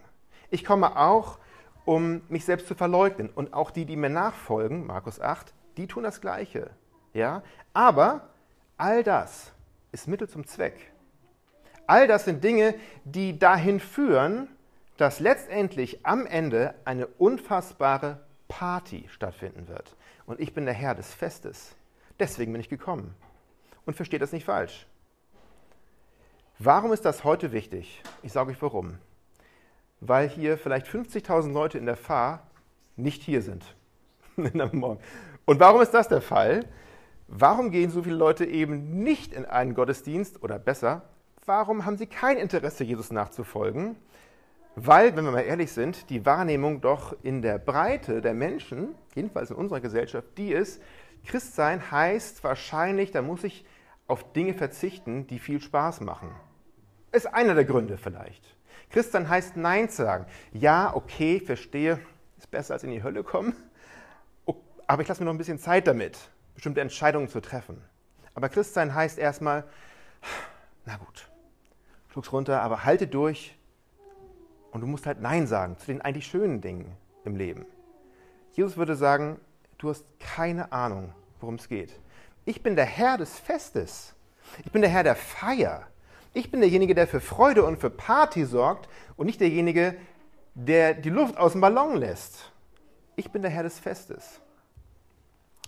Ich 0.51 0.65
komme 0.65 0.97
auch, 0.97 1.39
um 1.85 2.23
mich 2.29 2.45
selbst 2.45 2.69
zu 2.69 2.75
verleugnen. 2.75 3.31
Und 3.31 3.53
auch 3.53 3.71
die, 3.71 3.85
die 3.85 3.97
mir 3.97 4.09
nachfolgen, 4.09 4.87
Markus 4.87 5.21
8, 5.21 5.53
die 5.77 5.87
tun 5.87 6.05
das 6.05 6.21
Gleiche. 6.21 6.71
Ja? 7.13 7.43
Aber 7.73 8.29
all 8.77 9.03
das 9.03 9.53
ist 9.93 10.09
Mittel 10.09 10.29
zum 10.29 10.47
Zweck. 10.47 10.94
All 11.87 12.07
das 12.07 12.25
sind 12.25 12.43
Dinge, 12.43 12.75
die 13.05 13.39
dahin 13.39 13.81
führen, 13.81 14.49
dass 14.97 15.21
letztendlich 15.21 16.05
am 16.07 16.27
Ende 16.27 16.75
eine 16.85 17.07
unfassbare 17.07 18.21
Party 18.49 19.07
stattfinden 19.09 19.69
wird. 19.69 19.97
Und 20.27 20.41
ich 20.41 20.55
bin 20.55 20.65
der 20.65 20.75
Herr 20.75 20.95
des 20.95 21.13
Festes. 21.13 21.75
Deswegen 22.19 22.53
bin 22.53 22.61
ich 22.61 22.69
gekommen. 22.69 23.15
Und 23.87 23.95
versteht 23.95 24.23
das 24.23 24.33
nicht 24.33 24.45
falsch. 24.45 24.87
Warum 26.59 26.93
ist 26.93 27.05
das 27.05 27.25
heute 27.25 27.53
wichtig? 27.53 28.03
Ich 28.23 28.33
sage 28.33 28.53
euch 28.53 28.63
warum 28.63 28.99
weil 30.07 30.29
hier 30.29 30.59
vielleicht 30.59 30.87
50.000 30.87 31.53
Leute 31.53 31.79
in 31.79 31.87
der 31.87 31.97
Fahr 31.97 32.47
nicht 32.97 33.23
hier 33.23 33.43
sind. 33.43 33.65
Und 34.37 35.61
warum 35.61 35.81
ist 35.81 35.93
das 35.93 36.09
der 36.09 36.21
Fall? 36.21 36.67
Warum 37.29 37.71
gehen 37.71 37.91
so 37.91 38.03
viele 38.03 38.17
Leute 38.17 38.45
eben 38.45 39.03
nicht 39.03 39.33
in 39.33 39.45
einen 39.47 39.75
Gottesdienst 39.75 40.43
oder 40.43 40.59
besser, 40.59 41.03
warum 41.47 41.85
haben 41.85 41.97
sie 41.97 42.07
kein 42.07 42.37
Interesse, 42.37 42.85
Jesus 42.85 43.11
nachzufolgen? 43.11 43.97
Weil, 44.77 45.15
wenn 45.17 45.25
wir 45.25 45.31
mal 45.31 45.41
ehrlich 45.41 45.73
sind, 45.73 46.11
die 46.11 46.27
Wahrnehmung 46.27 46.81
doch 46.81 47.17
in 47.23 47.43
der 47.43 47.59
Breite 47.59 48.21
der 48.21 48.35
Menschen, 48.35 48.95
jedenfalls 49.15 49.51
in 49.51 49.57
unserer 49.57 49.81
Gesellschaft, 49.81 50.27
die 50.37 50.53
ist, 50.53 50.83
Christsein 51.25 51.91
heißt 51.91 52.43
wahrscheinlich, 52.43 53.13
da 53.13 53.23
muss 53.23 53.45
ich 53.45 53.65
auf 54.07 54.33
Dinge 54.33 54.55
verzichten, 54.55 55.27
die 55.27 55.39
viel 55.39 55.61
Spaß 55.61 56.01
machen. 56.01 56.31
Ist 57.13 57.33
einer 57.33 57.55
der 57.55 57.65
Gründe 57.65 57.97
vielleicht. 57.97 58.45
Christian 58.91 59.29
heißt 59.29 59.57
Nein 59.57 59.89
zu 59.89 60.03
sagen. 60.03 60.27
Ja, 60.53 60.95
okay, 60.95 61.41
verstehe, 61.41 62.01
ist 62.37 62.51
besser 62.51 62.75
als 62.75 62.83
in 62.83 62.91
die 62.91 63.03
Hölle 63.03 63.23
kommen, 63.23 63.55
aber 64.87 65.03
ich 65.03 65.09
lasse 65.09 65.23
mir 65.23 65.27
noch 65.27 65.35
ein 65.35 65.39
bisschen 65.39 65.59
Zeit 65.59 65.87
damit, 65.87 66.19
bestimmte 66.55 66.81
Entscheidungen 66.81 67.29
zu 67.29 67.41
treffen. 67.41 67.83
Aber 68.35 68.49
Christsein 68.49 68.95
heißt 68.95 69.19
erstmal, 69.19 69.65
na 70.85 70.97
gut, 70.97 71.29
schluck's 72.15 72.33
runter, 72.33 72.63
aber 72.63 72.85
halte 72.85 73.09
durch, 73.09 73.59
Und 74.71 74.81
du 74.81 74.87
musst 74.87 75.07
halt 75.07 75.21
Nein 75.21 75.47
sagen 75.47 75.79
zu 75.79 75.87
den 75.87 76.01
eigentlich 76.01 76.27
schönen 76.27 76.61
Dingen 76.61 76.97
im 77.25 77.37
Leben. 77.37 77.65
Jesus 78.53 78.77
würde 78.77 78.97
sagen, 78.97 79.41
du 79.79 79.89
hast 79.89 80.05
keine 80.19 80.73
Ahnung, 80.73 81.13
worum 81.41 81.57
es 81.57 81.69
geht. 81.69 81.93
Ich 82.45 82.63
bin 82.63 82.77
der 82.77 82.85
Herr 82.85 83.17
des 83.17 83.39
Festes. 83.39 84.15
Ich 84.65 84.71
bin 84.73 84.83
der 84.83 84.91
Herr 84.91 85.05
der 85.05 85.17
Feier. 85.17 85.87
Ich 86.35 86.51
bin 86.51 86.61
derjenige, 86.61 86.95
der 86.95 87.07
für 87.07 87.21
Freude 87.21 87.65
und 87.65 87.79
für 87.79 87.91
Party 87.91 88.45
sorgt 88.45 88.89
und 89.17 89.27
nicht 89.27 89.41
derjenige, 89.41 89.97
der 90.55 90.95
die 90.95 91.11
Luft 91.11 91.37
aus 91.37 91.53
dem 91.53 91.61
Ballon 91.61 91.97
lässt. 91.97 92.53
Ich 93.17 93.31
bin 93.31 93.43
der 93.43 93.51
Herr 93.51 93.63
des 93.63 93.79
Festes. 93.79 94.41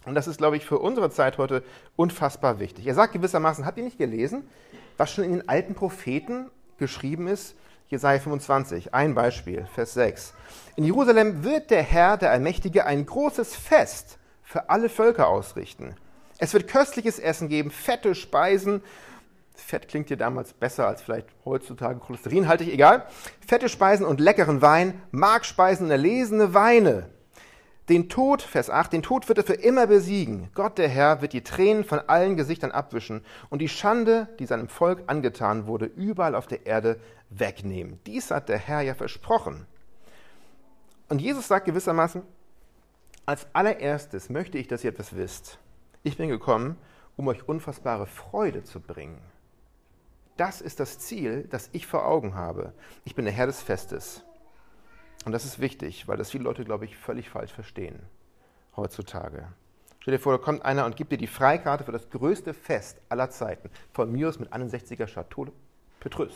Und 0.05 0.15
das 0.15 0.29
ist, 0.29 0.39
glaube 0.39 0.57
ich, 0.57 0.65
für 0.65 0.79
unsere 0.79 1.11
Zeit 1.11 1.39
heute 1.39 1.65
unfassbar 1.97 2.61
wichtig. 2.61 2.87
Er 2.87 2.95
sagt 2.95 3.13
gewissermaßen, 3.13 3.67
habt 3.67 3.79
ihr 3.79 3.85
nicht 3.85 3.99
gelesen, 3.99 4.49
was 4.97 5.13
schon 5.13 5.25
in 5.25 5.33
den 5.33 5.49
alten 5.49 5.75
Propheten 5.75 6.51
geschrieben 6.79 7.29
ist? 7.29 7.55
Jesaja 7.89 8.19
25, 8.19 8.95
ein 8.95 9.15
Beispiel, 9.15 9.67
Vers 9.73 9.95
6. 9.95 10.35
In 10.75 10.85
Jerusalem 10.85 11.45
wird 11.45 11.71
der 11.71 11.83
Herr, 11.83 12.17
der 12.17 12.33
Allmächtige, 12.33 12.85
ein 12.85 13.07
großes 13.07 13.55
Fest 13.55 14.19
für 14.43 14.71
alle 14.71 14.89
Völker 14.89 15.29
ausrichten. 15.29 15.95
Es 16.39 16.53
wird 16.53 16.69
köstliches 16.69 17.19
Essen 17.19 17.49
geben, 17.49 17.71
fette 17.71 18.15
Speisen. 18.15 18.83
Fett 19.55 19.89
klingt 19.89 20.09
hier 20.09 20.17
damals 20.17 20.53
besser 20.53 20.87
als 20.87 21.01
vielleicht 21.01 21.29
heutzutage 21.45 21.99
cholesterinhaltig, 22.01 22.73
egal. 22.73 23.07
Fette 23.47 23.69
Speisen 23.69 24.05
und 24.05 24.21
leckeren 24.21 24.61
Wein, 24.63 25.01
Markspeisen 25.13 25.87
und 25.87 25.93
erlesene 25.93 26.55
Weine. 26.55 27.09
Den 27.89 28.09
Tod, 28.09 28.43
Vers 28.43 28.69
8, 28.69 28.93
den 28.93 29.03
Tod 29.03 29.29
wird 29.29 29.39
er 29.39 29.45
für 29.45 29.55
immer 29.55 29.87
besiegen. 29.87 30.51
Gott, 30.55 30.77
der 30.77 30.89
Herr, 30.89 31.23
wird 31.23 31.33
die 31.33 31.45
Tränen 31.45 31.85
von 31.85 32.01
allen 32.01 32.37
Gesichtern 32.37 32.73
abwischen 32.73 33.25
und 33.49 33.61
die 33.61 33.69
Schande, 33.69 34.29
die 34.41 34.47
seinem 34.47 34.67
Volk 34.67 35.05
angetan 35.07 35.69
wurde, 35.69 35.87
überall 35.87 36.35
auf 36.35 36.49
der 36.49 36.67
Erde 36.67 36.99
wegnehmen. 37.31 38.01
Dies 38.05 38.33
hat 38.33 38.49
der 38.49 38.59
Herr 38.59 38.81
ja 38.81 38.95
versprochen. 38.95 39.67
Und 41.09 41.21
Jesus 41.21 41.47
sagt 41.47 41.67
gewissermaßen, 41.67 42.23
als 43.25 43.47
allererstes 43.53 44.31
möchte 44.31 44.59
ich, 44.59 44.67
dass 44.67 44.83
ihr 44.83 44.91
etwas 44.91 45.15
wisst. 45.15 45.59
Ich 46.03 46.17
bin 46.17 46.29
gekommen, 46.29 46.77
um 47.17 47.29
euch 47.29 47.49
unfassbare 47.49 48.07
Freude 48.07 48.65
zu 48.65 48.81
bringen. 48.81 49.21
Das 50.37 50.61
ist 50.61 50.81
das 50.81 50.99
Ziel, 50.99 51.47
das 51.51 51.71
ich 51.73 51.87
vor 51.87 52.05
Augen 52.05 52.35
habe. 52.35 52.73
Ich 53.05 53.15
bin 53.15 53.25
der 53.25 53.35
Herr 53.35 53.47
des 53.47 53.63
Festes. 53.63 54.26
Und 55.27 55.33
das 55.33 55.45
ist 55.45 55.59
wichtig, 55.59 56.07
weil 56.07 56.17
das 56.17 56.31
viele 56.31 56.45
Leute, 56.45 56.65
glaube 56.65 56.85
ich, 56.85 56.97
völlig 56.97 57.29
falsch 57.29 57.53
verstehen 57.53 57.99
heutzutage. 58.77 59.49
Stell 59.99 60.15
dir 60.15 60.21
vor, 60.21 60.39
da 60.39 60.39
kommt 60.39 60.65
einer 60.65 60.87
und 60.87 60.95
gibt 60.95 61.11
dir 61.11 61.19
die 61.19 61.27
Freikarte 61.27 61.83
für 61.83 61.91
das 61.91 62.09
größte 62.11 62.55
Fest 62.55 63.01
aller 63.09 63.29
Zeiten. 63.29 63.69
Von 63.93 64.13
mir 64.13 64.29
aus 64.29 64.39
mit 64.39 64.53
61er 64.53 65.13
Chateau 65.13 65.49
Petrus. 65.99 66.33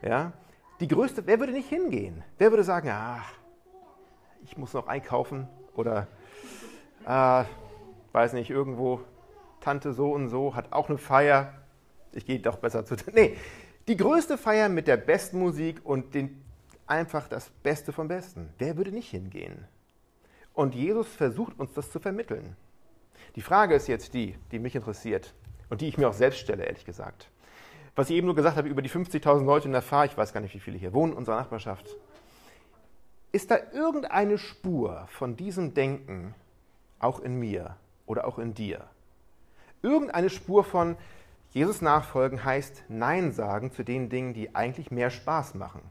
Ja? 0.00 0.32
Die 0.78 0.86
größte, 0.86 1.26
wer 1.26 1.40
würde 1.40 1.52
nicht 1.52 1.68
hingehen? 1.68 2.22
Wer 2.38 2.52
würde 2.52 2.62
sagen, 2.62 2.88
ach, 2.92 3.32
ich 4.44 4.56
muss 4.56 4.74
noch 4.74 4.86
einkaufen 4.86 5.48
oder, 5.74 6.06
äh, 7.04 7.44
weiß 8.12 8.34
nicht, 8.34 8.48
irgendwo, 8.48 9.00
Tante 9.60 9.92
so 9.92 10.12
und 10.12 10.28
so 10.28 10.54
hat 10.54 10.72
auch 10.72 10.88
eine 10.88 10.98
Feier. 10.98 11.52
Ich 12.12 12.26
gehe 12.26 12.38
doch 12.38 12.58
besser 12.58 12.84
zu. 12.84 12.94
Nee, 13.12 13.36
die 13.88 13.96
größte 13.96 14.38
Feier 14.38 14.68
mit 14.68 14.86
der 14.86 14.98
besten 14.98 15.40
Musik 15.40 15.80
und 15.82 16.14
den 16.14 16.44
einfach 16.90 17.28
das 17.28 17.50
Beste 17.62 17.92
vom 17.92 18.08
Besten. 18.08 18.52
Wer 18.58 18.76
würde 18.76 18.90
nicht 18.90 19.10
hingehen? 19.10 19.64
Und 20.52 20.74
Jesus 20.74 21.08
versucht 21.08 21.58
uns 21.58 21.72
das 21.72 21.90
zu 21.90 22.00
vermitteln. 22.00 22.56
Die 23.36 23.42
Frage 23.42 23.74
ist 23.74 23.86
jetzt 23.86 24.12
die, 24.12 24.36
die 24.50 24.58
mich 24.58 24.74
interessiert 24.74 25.32
und 25.68 25.80
die 25.80 25.88
ich 25.88 25.98
mir 25.98 26.08
auch 26.08 26.14
selbst 26.14 26.40
stelle, 26.40 26.64
ehrlich 26.64 26.84
gesagt. 26.84 27.30
Was 27.94 28.10
ich 28.10 28.16
eben 28.16 28.26
nur 28.26 28.34
gesagt 28.34 28.56
habe 28.56 28.68
über 28.68 28.82
die 28.82 28.90
50.000 28.90 29.44
Leute 29.44 29.66
in 29.66 29.72
der 29.72 29.82
Fahr, 29.82 30.04
ich 30.04 30.16
weiß 30.16 30.32
gar 30.32 30.40
nicht, 30.40 30.54
wie 30.54 30.60
viele 30.60 30.78
hier 30.78 30.92
wohnen 30.92 31.12
in 31.12 31.18
unserer 31.18 31.36
Nachbarschaft. 31.36 31.96
Ist 33.32 33.50
da 33.52 33.58
irgendeine 33.72 34.38
Spur 34.38 35.06
von 35.10 35.36
diesem 35.36 35.74
Denken 35.74 36.34
auch 36.98 37.20
in 37.20 37.36
mir 37.36 37.76
oder 38.06 38.26
auch 38.26 38.38
in 38.38 38.54
dir? 38.54 38.88
Irgendeine 39.82 40.30
Spur 40.30 40.64
von 40.64 40.96
Jesus 41.50 41.80
nachfolgen 41.80 42.44
heißt 42.44 42.84
Nein 42.88 43.32
sagen 43.32 43.70
zu 43.70 43.84
den 43.84 44.08
Dingen, 44.08 44.34
die 44.34 44.54
eigentlich 44.54 44.90
mehr 44.90 45.10
Spaß 45.10 45.54
machen 45.54 45.82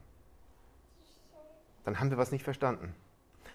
dann 1.90 2.00
haben 2.00 2.12
wir 2.12 2.20
was 2.20 2.32
nicht 2.32 2.44
verstanden. 2.44 2.94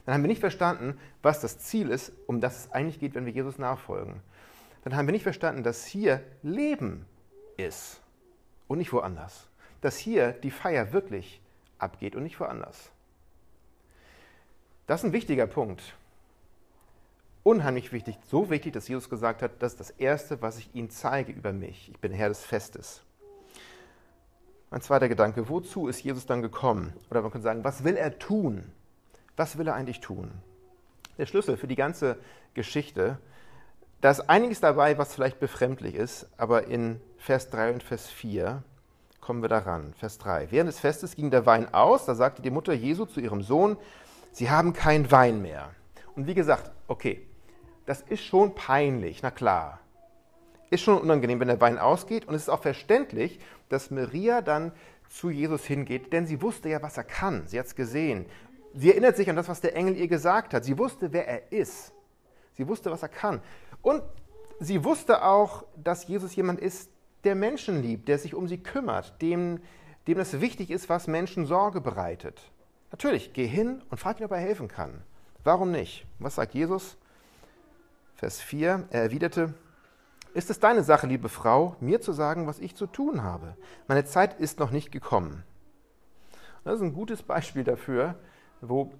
Dann 0.05 0.15
haben 0.15 0.23
wir 0.23 0.29
nicht 0.29 0.41
verstanden, 0.41 0.99
was 1.23 1.41
das 1.41 1.61
Ziel 1.61 1.89
ist, 1.89 2.13
um 2.27 2.41
das 2.41 2.65
es 2.65 2.73
eigentlich 2.73 2.99
geht, 2.99 3.15
wenn 3.15 3.27
wir 3.27 3.33
Jesus 3.33 3.59
nachfolgen. 3.59 4.21
Dann 4.83 4.97
haben 4.97 5.07
wir 5.07 5.13
nicht 5.13 5.23
verstanden, 5.23 5.63
dass 5.63 5.87
hier 5.87 6.21
Leben 6.43 7.07
ist 7.57 8.01
und 8.67 8.79
nicht 8.79 8.93
woanders. 8.93 9.47
Dass 9.83 9.97
hier 9.97 10.33
die 10.33 10.51
Feier 10.51 10.93
wirklich 10.93 11.41
abgeht 11.79 12.17
und 12.17 12.25
nicht 12.25 12.41
woanders. 12.41 12.91
Das 14.89 15.01
ist 15.01 15.05
ein 15.05 15.13
wichtiger 15.13 15.47
Punkt. 15.47 15.95
Unheimlich 17.45 17.93
wichtig, 17.93 18.17
so 18.27 18.51
wichtig, 18.51 18.73
dass 18.73 18.89
Jesus 18.89 19.09
gesagt 19.09 19.43
hat, 19.43 19.63
das 19.63 19.75
ist 19.75 19.81
das 19.81 19.91
Erste, 19.91 20.43
was 20.43 20.59
ich 20.59 20.75
Ihnen 20.75 20.91
zeige 20.91 21.31
über 21.31 21.53
mich. 21.53 21.89
Ich 21.89 22.01
bin 22.01 22.13
Herr 22.13 22.31
des 22.31 22.45
Festes. 22.45 23.05
Ein 24.75 24.81
zweiter 24.81 25.09
Gedanke, 25.09 25.49
wozu 25.49 25.87
ist 25.87 26.03
Jesus 26.03 26.27
dann 26.27 26.43
gekommen? 26.43 26.95
Oder 27.09 27.23
man 27.23 27.31
könnte 27.31 27.45
sagen, 27.45 27.63
was 27.63 27.85
will 27.85 27.97
er 27.97 28.19
tun? 28.19 28.73
Was 29.37 29.57
will 29.57 29.69
er 29.69 29.77
eigentlich 29.77 30.01
tun? 30.01 30.33
Der 31.17 31.27
Schlüssel 31.27 31.57
für 31.57 31.69
die 31.69 31.77
ganze 31.77 32.19
Geschichte, 32.55 33.19
da 34.01 34.11
ist 34.11 34.29
einiges 34.29 34.59
dabei, 34.59 34.99
was 34.99 35.15
vielleicht 35.15 35.39
befremdlich 35.39 35.95
ist, 35.95 36.27
aber 36.39 36.67
in 36.67 37.01
Vers 37.19 37.51
3 37.51 37.75
und 37.75 37.83
Vers 37.85 38.09
4 38.09 38.65
kommen 39.21 39.43
wir 39.43 39.49
daran. 39.49 39.95
Vers 39.97 40.19
3. 40.19 40.51
Während 40.51 40.67
des 40.67 40.81
Festes 40.81 41.15
ging 41.15 41.31
der 41.31 41.47
Wein 41.47 41.73
aus, 41.73 42.05
da 42.05 42.17
sagte 42.17 42.43
die 42.43 42.51
Mutter 42.51 42.73
Jesu 42.73 43.05
zu 43.05 43.21
ihrem 43.21 43.43
Sohn, 43.43 43.77
sie 44.33 44.51
haben 44.51 44.73
keinen 44.73 45.09
Wein 45.13 45.41
mehr. 45.41 45.71
Und 46.17 46.27
wie 46.27 46.35
gesagt, 46.35 46.73
okay, 46.89 47.25
das 47.87 48.01
ist 48.01 48.25
schon 48.25 48.57
peinlich, 48.57 49.23
na 49.23 49.31
klar. 49.31 49.79
Ist 50.71 50.83
schon 50.83 50.99
unangenehm, 50.99 51.41
wenn 51.41 51.49
der 51.49 51.61
Wein 51.61 51.79
ausgeht. 51.79 52.27
Und 52.27 52.35
es 52.35 52.43
ist 52.43 52.49
auch 52.49 52.63
verständlich, 52.63 53.39
dass 53.69 53.91
Maria 53.91 54.41
dann 54.41 54.73
zu 55.09 55.31
Jesus 55.31 55.65
hingeht, 55.65 56.13
denn 56.13 56.27
sie 56.27 56.43
wusste 56.43 56.69
ja, 56.69 56.83
was 56.83 56.97
er 56.97 57.05
kann. 57.05 57.47
Sie 57.47 57.59
hat 57.59 57.67
es 57.67 57.75
gesehen. 57.75 58.27
Sie 58.75 58.91
erinnert 58.91 59.17
sich 59.17 59.31
an 59.31 59.37
das, 59.37 59.49
was 59.49 59.61
der 59.61 59.77
Engel 59.77 59.97
ihr 59.97 60.09
gesagt 60.09 60.53
hat. 60.55 60.65
Sie 60.65 60.77
wusste, 60.79 61.13
wer 61.13 61.29
er 61.29 61.53
ist. 61.53 61.93
Sie 62.55 62.67
wusste, 62.67 62.91
was 62.91 63.03
er 63.03 63.09
kann. 63.09 63.41
Und 63.83 64.03
sie 64.59 64.83
wusste 64.85 65.25
auch, 65.25 65.65
dass 65.77 66.09
Jesus 66.09 66.35
jemand 66.35 66.61
ist, 66.61 66.91
der 67.23 67.35
Menschen 67.35 67.83
liebt, 67.83 68.09
der 68.09 68.19
sich 68.19 68.35
um 68.35 68.49
sie 68.49 68.59
kümmert, 68.59 69.21
dem, 69.23 69.61
dem 70.07 70.19
es 70.19 70.41
wichtig 70.41 70.71
ist, 70.71 70.89
was 70.89 71.07
Menschen 71.07 71.47
Sorge 71.47 71.81
bereitet. 71.81 72.41
Natürlich, 72.91 73.33
geh 73.33 73.47
hin 73.47 73.83
und 73.91 73.99
frag 73.99 74.21
ihn, 74.21 74.27
ob 74.27 74.33
er 74.33 74.39
helfen 74.39 74.69
kann. 74.69 75.03
Warum 75.43 75.71
nicht? 75.71 76.07
Was 76.19 76.37
sagt 76.37 76.55
Jesus? 76.55 76.97
Vers 78.17 78.41
4, 78.41 78.89
er 78.91 79.03
erwiderte, 79.03 79.55
ist 80.35 80.51
es 80.51 80.59
deine 80.59 80.83
Sache, 80.83 81.07
liebe 81.07 81.29
Frau, 81.29 81.77
mir 81.81 82.01
zu 82.01 82.13
sagen, 82.13 82.49
was 82.49 82.59
ich 82.59 82.75
zu 82.75 82.87
tun 82.87 83.23
habe. 83.23 83.57
Meine 83.87 84.05
Zeit 84.05 84.41
ist 84.41 84.59
noch 84.59 84.73
nicht 84.73 84.91
gekommen. 84.91 85.45
Das 86.65 86.75
ist 86.75 86.83
ein 86.83 86.93
gutes 86.93 87.23
Beispiel 87.23 87.63
dafür, 87.63 88.17
wo 88.61 88.93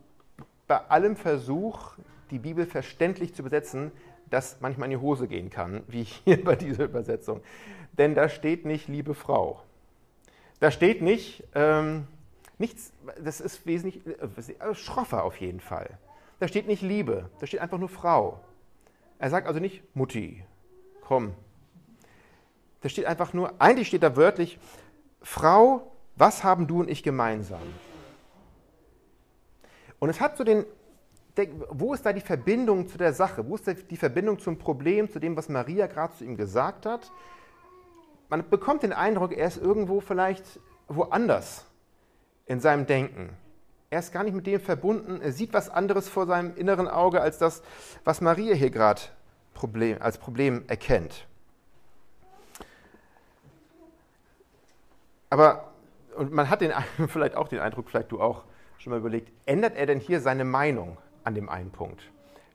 bei 0.69 0.79
allem 0.89 1.17
Versuch, 1.17 1.95
die 2.31 2.39
Bibel 2.39 2.67
verständlich 2.67 3.35
zu 3.35 3.43
übersetzen, 3.43 3.91
das 4.31 4.61
manchmal 4.61 4.87
in 4.87 4.99
die 4.99 5.03
Hose 5.03 5.27
gehen 5.27 5.51
kann, 5.51 5.83
wie 5.89 6.05
hier 6.05 6.43
bei 6.43 6.55
dieser 6.55 6.85
Übersetzung. 6.85 7.43
Denn 7.99 8.15
da 8.15 8.29
steht 8.29 8.65
nicht 8.65 8.87
liebe 8.89 9.15
Frau. 9.15 9.61
Da 10.61 10.71
steht 10.71 11.03
nicht, 11.03 11.45
ähm, 11.55 12.07
nichts, 12.59 12.93
das 13.21 13.41
ist 13.41 13.67
wesentlich, 13.67 14.07
äh, 14.07 14.75
schroffer 14.75 15.25
auf 15.25 15.41
jeden 15.41 15.61
Fall. 15.61 15.99
Da 16.39 16.47
steht 16.47 16.69
nicht 16.69 16.83
Liebe, 16.83 17.29
da 17.41 17.47
steht 17.47 17.61
einfach 17.61 17.79
nur 17.79 17.89
Frau. 17.89 18.41
Er 19.19 19.31
sagt 19.31 19.49
also 19.49 19.61
nicht 19.61 19.83
Mutti 19.97 20.45
komm. 21.07 21.35
Da 22.81 22.89
steht 22.89 23.07
einfach 23.07 23.33
nur, 23.33 23.55
eigentlich 23.59 23.89
steht 23.89 24.03
da 24.03 24.17
wörtlich, 24.17 24.59
Frau, 25.23 25.91
was 26.17 26.45
haben 26.45 26.67
du 26.67 26.81
und 26.81 26.91
ich 26.91 27.03
gemeinsam? 27.03 27.63
Und 29.99 30.11
es 30.11 30.21
hat 30.21 30.37
so 30.37 30.45
den, 30.45 30.67
wo 31.71 31.95
ist 31.95 32.05
da 32.05 32.13
die 32.13 32.21
Verbindung 32.21 32.89
zu 32.89 32.99
der 32.99 33.13
Sache? 33.13 33.49
Wo 33.49 33.57
ist 33.57 33.67
die 33.91 33.97
Verbindung 33.97 34.39
zum 34.39 34.59
Problem, 34.59 35.11
zu 35.11 35.19
dem, 35.19 35.37
was 35.37 35.49
Maria 35.49 35.87
gerade 35.87 36.15
zu 36.15 36.25
ihm 36.25 36.37
gesagt 36.37 36.87
hat? 36.87 37.11
Man 38.29 38.49
bekommt 38.49 38.83
den 38.83 38.93
Eindruck, 38.93 39.33
er 39.33 39.49
ist 39.49 39.57
irgendwo 39.57 40.01
vielleicht 40.01 40.61
woanders 40.89 41.65
in 42.47 42.61
seinem 42.61 42.87
Denken. 42.87 43.31
Er 43.91 44.01
ist 44.01 44.13
gar 44.13 44.25
nicht 44.25 44.35
mit 44.35 44.47
dem 44.47 44.61
verbunden. 44.61 45.21
Er 45.21 45.33
sieht 45.33 45.55
was 45.55 45.71
anderes 45.71 46.09
vor 46.09 46.27
seinem 46.27 46.57
inneren 46.57 46.89
Auge 46.89 47.21
als 47.21 47.39
das, 47.39 47.63
was 48.05 48.21
Maria 48.21 48.55
hier 48.55 48.71
gerade 48.71 49.01
Problem, 49.55 49.97
als 50.01 50.19
Problem 50.19 50.65
erkennt. 50.69 51.27
Aber 55.31 55.75
und 56.15 56.33
man 56.33 56.49
hat 56.49 56.61
den, 56.61 56.73
vielleicht 57.09 57.37
auch 57.37 57.49
den 57.49 57.61
Eindruck, 57.61 57.89
vielleicht 57.89 58.13
du 58.13 58.21
auch 58.21 58.45
schon 58.79 58.93
mal 58.93 58.99
überlegt, 58.99 59.33
ändert 59.47 59.77
er 59.77 59.87
denn 59.87 60.01
hier 60.01 60.21
seine 60.21 60.45
Meinung 60.45 60.99
an 61.25 61.35
dem 61.35 61.49
einen 61.49 61.71
Punkt? 61.71 62.03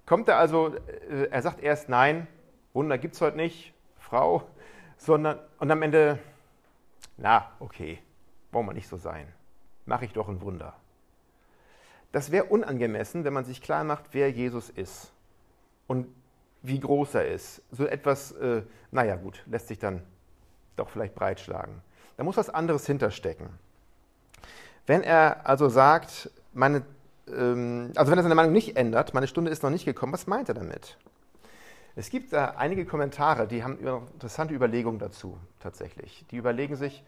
Kommt 0.05 0.27
er 0.27 0.37
also, 0.37 0.75
äh, 1.09 1.27
er 1.29 1.41
sagt 1.41 1.61
erst 1.61 1.89
nein, 1.89 2.27
Wunder 2.73 2.97
gibt 2.97 3.15
es 3.15 3.21
heute 3.21 3.37
nicht, 3.37 3.73
Frau, 3.97 4.43
sondern, 4.97 5.39
und 5.59 5.71
am 5.71 5.81
Ende, 5.81 6.19
na, 7.17 7.51
okay, 7.59 7.99
wollen 8.51 8.65
wir 8.65 8.73
nicht 8.73 8.87
so 8.87 8.97
sein, 8.97 9.27
mache 9.85 10.05
ich 10.05 10.13
doch 10.13 10.29
ein 10.29 10.41
Wunder. 10.41 10.75
das 12.11 12.31
wäre 12.31 12.45
unangemessen, 12.45 13.23
wenn 13.23 13.33
man 13.33 13.45
sich 13.45 13.61
klar 13.61 13.83
macht, 13.83 14.05
wer 14.13 14.31
Jesus 14.31 14.69
ist 14.69 15.11
und 15.85 16.07
wie 16.61 16.79
groß 16.79 17.15
er 17.15 17.27
ist. 17.27 17.61
So 17.71 17.85
etwas, 17.85 18.31
äh, 18.33 18.63
naja 18.91 19.15
gut, 19.15 19.43
lässt 19.45 19.67
sich 19.67 19.79
dann 19.79 20.01
doch 20.75 20.89
vielleicht 20.89 21.15
breitschlagen. 21.15 21.81
Da 22.17 22.23
muss 22.23 22.37
was 22.37 22.49
anderes 22.49 22.85
hinterstecken. 22.85 23.49
Wenn 24.85 25.03
er 25.03 25.47
also 25.47 25.69
sagt, 25.69 26.31
meine, 26.53 26.83
ähm, 27.27 27.91
also 27.95 28.11
wenn 28.11 28.19
er 28.19 28.23
seine 28.23 28.35
Meinung 28.35 28.53
nicht 28.53 28.75
ändert, 28.75 29.13
meine 29.13 29.27
Stunde 29.27 29.51
ist 29.51 29.63
noch 29.63 29.69
nicht 29.69 29.85
gekommen, 29.85 30.13
was 30.13 30.27
meint 30.27 30.49
er 30.49 30.55
damit? 30.55 30.97
Es 31.95 32.09
gibt 32.09 32.33
da 32.33 32.55
einige 32.57 32.85
Kommentare, 32.85 33.47
die 33.47 33.63
haben 33.63 33.77
interessante 34.13 34.53
Überlegungen 34.53 34.99
dazu 34.99 35.37
tatsächlich. 35.59 36.25
Die 36.31 36.37
überlegen 36.37 36.75
sich, 36.75 37.03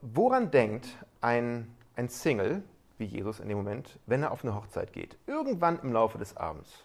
woran 0.00 0.50
denkt 0.50 0.88
ein, 1.20 1.74
ein 1.96 2.08
Single, 2.08 2.62
wie 2.98 3.04
Jesus 3.04 3.40
in 3.40 3.48
dem 3.48 3.58
Moment, 3.58 3.98
wenn 4.06 4.22
er 4.22 4.30
auf 4.30 4.44
eine 4.44 4.54
Hochzeit 4.54 4.92
geht? 4.92 5.16
Irgendwann 5.26 5.80
im 5.80 5.92
Laufe 5.92 6.18
des 6.18 6.36
Abends. 6.36 6.84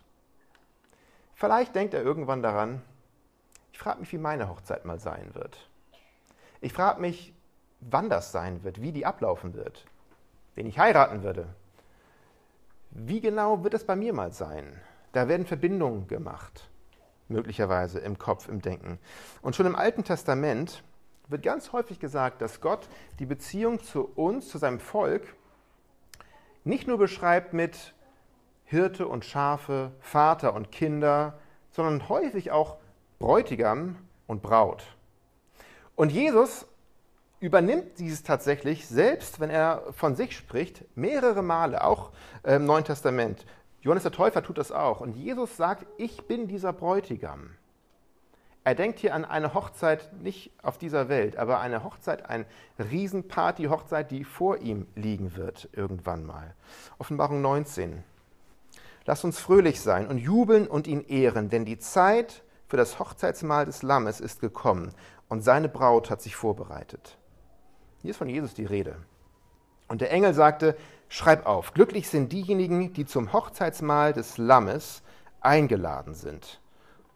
Vielleicht 1.37 1.75
denkt 1.75 1.93
er 1.93 2.01
irgendwann 2.01 2.41
daran, 2.41 2.81
ich 3.71 3.77
frage 3.77 3.99
mich, 3.99 4.11
wie 4.11 4.17
meine 4.17 4.49
Hochzeit 4.49 4.85
mal 4.85 4.97
sein 4.97 5.35
wird. 5.35 5.69
Ich 6.61 6.73
frage 6.73 6.99
mich, 6.99 7.31
wann 7.79 8.09
das 8.09 8.31
sein 8.31 8.63
wird, 8.63 8.81
wie 8.81 8.91
die 8.91 9.05
ablaufen 9.05 9.53
wird, 9.53 9.85
wen 10.55 10.65
ich 10.65 10.79
heiraten 10.79 11.21
würde. 11.21 11.45
Wie 12.89 13.21
genau 13.21 13.63
wird 13.63 13.75
es 13.75 13.85
bei 13.85 13.95
mir 13.95 14.13
mal 14.13 14.31
sein? 14.31 14.81
Da 15.11 15.27
werden 15.27 15.45
Verbindungen 15.45 16.07
gemacht, 16.07 16.71
möglicherweise 17.27 17.99
im 17.99 18.17
Kopf, 18.17 18.49
im 18.49 18.63
Denken. 18.63 18.97
Und 19.43 19.55
schon 19.55 19.67
im 19.67 19.75
Alten 19.75 20.03
Testament 20.03 20.81
wird 21.27 21.43
ganz 21.43 21.71
häufig 21.71 21.99
gesagt, 21.99 22.41
dass 22.41 22.61
Gott 22.61 22.89
die 23.19 23.27
Beziehung 23.27 23.79
zu 23.83 24.05
uns, 24.15 24.49
zu 24.49 24.57
seinem 24.57 24.79
Volk, 24.79 25.35
nicht 26.63 26.87
nur 26.87 26.97
beschreibt 26.97 27.53
mit 27.53 27.93
Hirte 28.69 29.07
und 29.07 29.23
Schafe, 29.23 29.93
Vater 30.01 30.53
und 30.53 30.73
Kinder, 30.73 31.39
sondern 31.71 32.09
häufig 32.09 32.51
auch 32.51 32.77
Bräutigam 33.17 33.95
und 34.27 34.41
Braut. 34.41 34.83
Und 35.95 36.11
Jesus 36.11 36.67
übernimmt 37.39 37.97
dieses 37.97 38.23
tatsächlich, 38.23 38.85
selbst 38.85 39.39
wenn 39.39 39.49
er 39.49 39.83
von 39.93 40.15
sich 40.15 40.35
spricht, 40.35 40.83
mehrere 40.97 41.41
Male, 41.41 41.83
auch 41.83 42.11
im 42.43 42.65
Neuen 42.65 42.83
Testament. 42.83 43.45
Johannes 43.81 44.03
der 44.03 44.11
Täufer 44.11 44.43
tut 44.43 44.57
das 44.57 44.73
auch. 44.73 44.99
Und 44.99 45.15
Jesus 45.15 45.55
sagt, 45.55 45.85
ich 45.97 46.27
bin 46.27 46.49
dieser 46.49 46.73
Bräutigam. 46.73 47.51
Er 48.65 48.75
denkt 48.75 48.99
hier 48.99 49.15
an 49.15 49.23
eine 49.23 49.53
Hochzeit 49.53 50.11
nicht 50.21 50.51
auf 50.61 50.77
dieser 50.77 51.07
Welt, 51.07 51.37
aber 51.37 51.61
eine 51.61 51.85
Hochzeit, 51.85 52.29
eine 52.29 52.45
Riesenparty-Hochzeit, 52.77 54.11
die 54.11 54.25
vor 54.25 54.57
ihm 54.57 54.87
liegen 54.95 55.37
wird 55.37 55.69
irgendwann 55.71 56.25
mal. 56.25 56.53
Offenbarung 56.97 57.41
19. 57.41 58.03
Lasst 59.07 59.23
uns 59.23 59.39
fröhlich 59.39 59.79
sein 59.79 60.05
und 60.05 60.17
jubeln 60.17 60.67
und 60.67 60.85
ihn 60.85 61.01
ehren, 61.07 61.47
denn 61.49 61.63
die 61.63 61.79
Zeit 61.79 62.43
für 62.67 62.75
das 62.75 62.99
Hochzeitsmahl 62.99 63.65
des 63.65 63.81
Lammes 63.81 64.19
ist 64.19 64.41
gekommen 64.41 64.91
und 65.29 65.41
seine 65.41 65.69
Braut 65.69 66.09
hat 66.09 66.21
sich 66.21 66.35
vorbereitet. 66.35 67.17
Hier 68.01 68.11
ist 68.11 68.17
von 68.17 68.27
Jesus 68.27 68.53
die 68.53 68.65
Rede. 68.65 68.97
Und 69.87 70.01
der 70.01 70.11
Engel 70.11 70.33
sagte, 70.33 70.75
schreib 71.07 71.45
auf, 71.45 71.73
glücklich 71.73 72.09
sind 72.09 72.33
diejenigen, 72.33 72.91
die 72.91 73.05
zum 73.05 73.31
Hochzeitsmahl 73.31 74.11
des 74.11 74.37
Lammes 74.37 75.01
eingeladen 75.39 76.13
sind. 76.13 76.59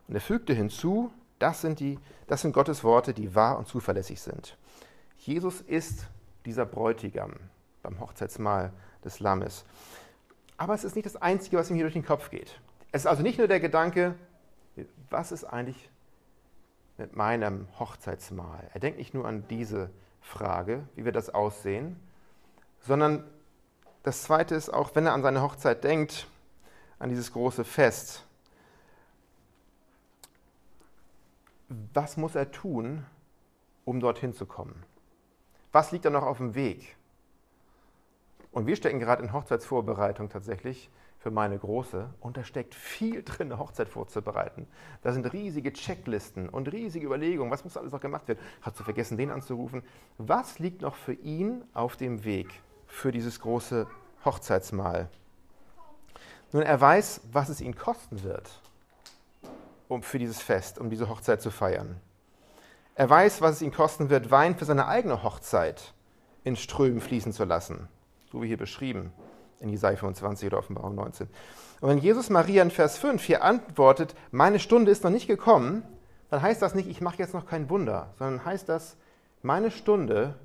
Und 0.08 0.16
er 0.16 0.22
fügte 0.22 0.54
hinzu, 0.54 1.12
das 1.40 1.60
sind, 1.60 1.82
die, 1.82 2.00
das 2.28 2.42
sind 2.42 2.54
Gottes 2.54 2.86
Worte, 2.86 3.14
die 3.14 3.36
wahr 3.36 3.58
und 3.58 3.68
zuverlässig 3.68 4.22
sind. 4.22 4.58
Jesus 5.18 5.60
ist 5.60 6.08
dieser 6.46 6.66
Bräutigam 6.66 7.34
beim 7.84 8.00
Hochzeitsmahl 8.00 8.72
des 9.04 9.20
Lammes. 9.20 9.66
Aber 10.62 10.76
es 10.76 10.84
ist 10.84 10.96
nicht 10.96 11.08
das 11.08 11.16
Einzige, 11.16 11.58
was 11.58 11.72
ihm 11.72 11.76
hier 11.76 11.86
durch 11.86 11.96
den 11.96 12.06
Kopf 12.06 12.30
geht. 12.30 12.62
Es 12.92 13.02
ist 13.02 13.08
also 13.08 13.24
nicht 13.24 13.40
nur 13.40 13.48
der 13.48 13.60
Gedanke, 13.60 14.14
was 15.10 15.32
ist 15.32 15.44
eigentlich 15.44 15.90
mit 17.00 17.16
meinem 17.16 17.68
Hochzeitsmahl? 17.80 18.70
Er 18.72 18.80
denkt 18.80 19.00
nicht 19.00 19.16
nur 19.16 19.26
an 19.26 19.44
diese 19.48 19.90
Frage, 20.22 20.84
wie 20.94 21.04
wird 21.04 21.16
das 21.16 21.32
aussehen, 21.32 22.00
sondern 22.80 23.24
das 24.04 24.22
Zweite 24.22 24.54
ist 24.54 24.70
auch, 24.70 24.94
wenn 24.94 25.08
er 25.08 25.14
an 25.14 25.24
seine 25.24 25.42
Hochzeit 25.42 25.84
denkt, 25.84 26.28
an 27.00 27.10
dieses 27.10 27.34
große 27.34 27.64
Fest, 27.64 28.24
was 31.92 32.18
muss 32.18 32.36
er 32.36 32.52
tun, 32.52 33.04
um 33.84 34.00
dorthin 34.00 34.32
zu 34.32 34.46
kommen? 34.46 34.84
Was 35.72 35.92
liegt 35.92 36.06
da 36.06 36.12
noch 36.12 36.22
auf 36.22 36.38
dem 36.38 36.54
Weg? 36.54 36.98
Und 38.52 38.68
wir 38.68 38.76
stecken 38.76 39.00
gerade 39.00 39.24
in 39.24 39.32
Hochzeitsvorbereitung 39.32 40.30
tatsächlich 40.30 40.90
für 41.20 41.32
meine 41.32 41.58
große 41.58 42.10
und 42.20 42.36
da 42.36 42.44
steckt 42.44 42.76
viel 42.76 43.24
drin, 43.26 43.52
eine 43.52 43.60
Hochzeit 43.60 43.88
vorzubereiten. 43.88 44.68
Da 45.04 45.14
sind 45.14 45.32
riesige 45.32 45.72
Checklisten 45.72 46.50
und 46.50 46.72
riesige 46.72 47.06
Überlegungen, 47.06 47.52
was 47.52 47.64
muss 47.64 47.78
alles 47.78 47.92
noch 47.92 48.02
gemacht 48.02 48.28
werden. 48.28 48.40
Hat 48.62 48.76
zu 48.76 48.84
vergessen, 48.84 49.18
den 49.18 49.32
anzurufen. 49.32 49.84
Was 50.18 50.60
liegt 50.60 50.82
noch 50.82 50.96
für 50.96 51.14
ihn 51.14 51.64
auf 51.74 51.96
dem 51.96 52.24
Weg 52.24 52.50
für 52.88 53.12
dieses 53.12 53.40
große 53.40 53.88
Hochzeitsmahl? 54.26 55.10
Nun, 56.52 56.64
er 56.64 56.82
weiß, 56.82 57.22
was 57.32 57.48
es 57.48 57.62
ihn 57.62 57.76
kosten 57.76 58.24
wird, 58.24 58.60
um 59.88 60.04
für 60.04 60.20
dieses 60.20 60.42
Fest, 60.42 60.80
um 60.80 60.90
diese 60.90 61.08
Hochzeit 61.08 61.42
zu 61.42 61.52
feiern. 61.52 62.02
Er 62.96 63.10
weiß, 63.10 63.42
was 63.42 63.56
es 63.56 63.62
ihn 63.62 63.72
kosten 63.72 64.10
wird, 64.10 64.32
Wein 64.32 64.58
für 64.58 64.66
seine 64.66 64.88
eigene 64.88 65.24
Hochzeit 65.24 65.94
in 66.44 66.58
Strömen 66.58 67.00
fließen 67.00 67.32
zu 67.32 67.46
lassen 67.46 67.88
so 68.32 68.42
wie 68.42 68.48
hier 68.48 68.58
beschrieben 68.58 69.12
in 69.60 69.70
Jesaja 69.70 69.96
25 69.96 70.48
oder 70.48 70.58
Offenbarung 70.58 70.96
19. 70.96 71.28
Und 71.82 71.90
wenn 71.90 71.98
Jesus 71.98 72.30
Maria 72.30 72.64
in 72.64 72.72
Vers 72.72 72.98
5 72.98 73.24
hier 73.24 73.44
antwortet, 73.44 74.16
meine 74.32 74.60
Stunde 74.60 74.92
ist 74.92 75.04
noch 75.04 75.12
nicht 75.12 75.28
gekommen, 75.28 75.84
dann 76.30 76.42
heißt 76.42 76.62
das 76.62 76.76
nicht, 76.76 76.90
ich 76.90 77.02
mache 77.02 77.18
jetzt 77.18 77.34
noch 77.34 77.46
kein 77.46 77.70
Wunder, 77.70 78.14
sondern 78.18 78.46
heißt 78.46 78.70
das, 78.70 78.98
meine 79.42 79.72
Stunde, 79.72 80.36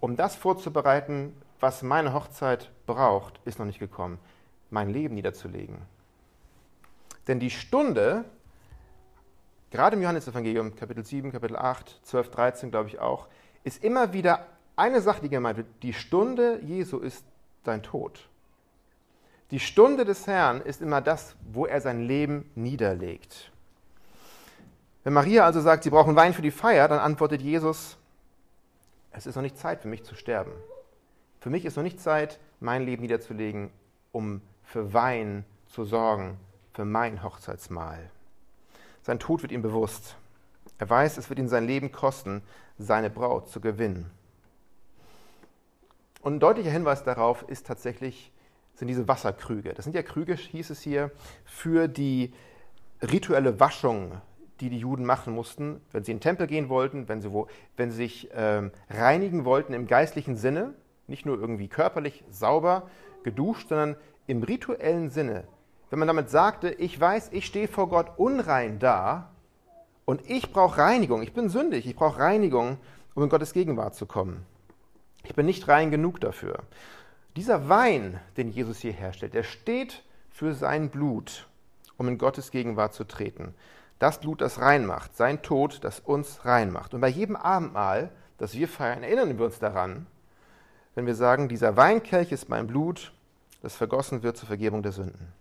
um 0.00 0.16
das 0.16 0.36
vorzubereiten, 0.36 1.34
was 1.58 1.82
meine 1.82 2.12
Hochzeit 2.12 2.70
braucht, 2.86 3.40
ist 3.44 3.58
noch 3.58 3.66
nicht 3.66 3.78
gekommen, 3.78 4.18
mein 4.70 4.90
Leben 4.90 5.14
niederzulegen. 5.14 5.78
Denn 7.28 7.40
die 7.40 7.50
Stunde, 7.50 8.24
gerade 9.70 9.96
im 9.96 10.02
Johannesevangelium, 10.02 10.74
Kapitel 10.74 11.04
7, 11.04 11.32
Kapitel 11.32 11.56
8, 11.56 12.00
12, 12.02 12.30
13, 12.30 12.70
glaube 12.70 12.88
ich 12.88 12.98
auch, 12.98 13.28
ist 13.62 13.84
immer 13.84 14.12
wieder 14.12 14.46
eine 14.80 15.00
Sache, 15.00 15.20
die 15.20 15.28
gemeint 15.28 15.58
wird, 15.58 15.68
die 15.82 15.92
Stunde 15.92 16.58
Jesu 16.62 16.98
ist 16.98 17.24
sein 17.64 17.82
Tod. 17.82 18.28
Die 19.50 19.60
Stunde 19.60 20.04
des 20.04 20.26
Herrn 20.26 20.60
ist 20.60 20.80
immer 20.80 21.00
das, 21.00 21.36
wo 21.52 21.66
er 21.66 21.80
sein 21.80 22.06
Leben 22.06 22.50
niederlegt. 22.54 23.52
Wenn 25.04 25.12
Maria 25.12 25.44
also 25.44 25.60
sagt, 25.60 25.84
sie 25.84 25.90
brauchen 25.90 26.16
Wein 26.16 26.34
für 26.34 26.42
die 26.42 26.50
Feier, 26.50 26.88
dann 26.88 26.98
antwortet 26.98 27.42
Jesus, 27.42 27.96
es 29.12 29.26
ist 29.26 29.34
noch 29.34 29.42
nicht 29.42 29.58
Zeit 29.58 29.82
für 29.82 29.88
mich 29.88 30.04
zu 30.04 30.14
sterben. 30.14 30.52
Für 31.40 31.50
mich 31.50 31.64
ist 31.64 31.76
noch 31.76 31.82
nicht 31.82 32.00
Zeit, 32.00 32.38
mein 32.60 32.84
Leben 32.84 33.02
niederzulegen, 33.02 33.70
um 34.12 34.40
für 34.62 34.94
Wein 34.94 35.44
zu 35.68 35.84
sorgen, 35.84 36.38
für 36.72 36.84
mein 36.84 37.22
Hochzeitsmahl. 37.22 38.10
Sein 39.02 39.18
Tod 39.18 39.42
wird 39.42 39.52
ihm 39.52 39.62
bewusst. 39.62 40.16
Er 40.78 40.88
weiß, 40.88 41.18
es 41.18 41.28
wird 41.28 41.38
ihn 41.38 41.48
sein 41.48 41.66
Leben 41.66 41.92
kosten, 41.92 42.42
seine 42.78 43.10
Braut 43.10 43.48
zu 43.48 43.60
gewinnen. 43.60 44.10
Und 46.22 46.34
ein 46.34 46.40
deutlicher 46.40 46.70
Hinweis 46.70 47.02
darauf 47.02 47.44
ist 47.48 47.66
tatsächlich, 47.66 48.32
sind 48.74 48.88
diese 48.88 49.08
Wasserkrüge. 49.08 49.72
Das 49.74 49.84
sind 49.84 49.94
ja 49.94 50.02
Krüge, 50.02 50.34
hieß 50.34 50.70
es 50.70 50.80
hier, 50.80 51.10
für 51.44 51.88
die 51.88 52.32
rituelle 53.02 53.58
Waschung, 53.58 54.20
die 54.60 54.68
die 54.68 54.78
Juden 54.78 55.04
machen 55.04 55.34
mussten, 55.34 55.80
wenn 55.92 56.04
sie 56.04 56.12
in 56.12 56.18
den 56.18 56.22
Tempel 56.22 56.46
gehen 56.46 56.68
wollten, 56.68 57.08
wenn 57.08 57.22
sie, 57.22 57.32
wo, 57.32 57.46
wenn 57.76 57.90
sie 57.90 57.96
sich 57.96 58.30
ähm, 58.34 58.70
reinigen 58.90 59.46
wollten 59.46 59.72
im 59.72 59.86
geistlichen 59.86 60.36
Sinne, 60.36 60.74
nicht 61.06 61.24
nur 61.24 61.40
irgendwie 61.40 61.68
körperlich 61.68 62.22
sauber 62.30 62.88
geduscht, 63.22 63.68
sondern 63.70 63.96
im 64.26 64.42
rituellen 64.42 65.08
Sinne. 65.08 65.44
Wenn 65.88 65.98
man 65.98 66.08
damit 66.08 66.30
sagte, 66.30 66.70
ich 66.70 67.00
weiß, 67.00 67.30
ich 67.32 67.46
stehe 67.46 67.66
vor 67.68 67.88
Gott 67.88 68.12
unrein 68.18 68.78
da 68.78 69.30
und 70.04 70.28
ich 70.28 70.52
brauche 70.52 70.78
Reinigung, 70.78 71.22
ich 71.22 71.32
bin 71.32 71.48
sündig, 71.48 71.86
ich 71.86 71.96
brauche 71.96 72.20
Reinigung, 72.20 72.76
um 73.14 73.22
in 73.22 73.28
Gottes 73.28 73.52
Gegenwart 73.54 73.94
zu 73.94 74.06
kommen. 74.06 74.46
Ich 75.30 75.36
bin 75.36 75.46
nicht 75.46 75.68
rein 75.68 75.92
genug 75.92 76.20
dafür. 76.20 76.64
Dieser 77.36 77.68
Wein, 77.68 78.18
den 78.36 78.50
Jesus 78.50 78.78
hier 78.78 78.90
herstellt, 78.90 79.32
der 79.32 79.44
steht 79.44 80.02
für 80.28 80.54
sein 80.54 80.90
Blut, 80.90 81.46
um 81.96 82.08
in 82.08 82.18
Gottes 82.18 82.50
Gegenwart 82.50 82.94
zu 82.94 83.04
treten. 83.04 83.54
Das 84.00 84.18
Blut, 84.18 84.40
das 84.40 84.60
rein 84.60 84.86
macht, 84.86 85.16
sein 85.16 85.40
Tod, 85.40 85.84
das 85.84 86.00
uns 86.00 86.44
rein 86.44 86.72
macht. 86.72 86.94
Und 86.94 87.00
bei 87.00 87.06
jedem 87.06 87.36
Abendmahl, 87.36 88.10
das 88.38 88.54
wir 88.54 88.66
feiern, 88.66 89.04
erinnern 89.04 89.38
wir 89.38 89.44
uns 89.44 89.60
daran, 89.60 90.08
wenn 90.96 91.06
wir 91.06 91.14
sagen, 91.14 91.48
dieser 91.48 91.76
Weinkelch 91.76 92.32
ist 92.32 92.48
mein 92.48 92.66
Blut, 92.66 93.12
das 93.62 93.76
vergossen 93.76 94.24
wird 94.24 94.36
zur 94.36 94.48
Vergebung 94.48 94.82
der 94.82 94.90
Sünden. 94.90 95.32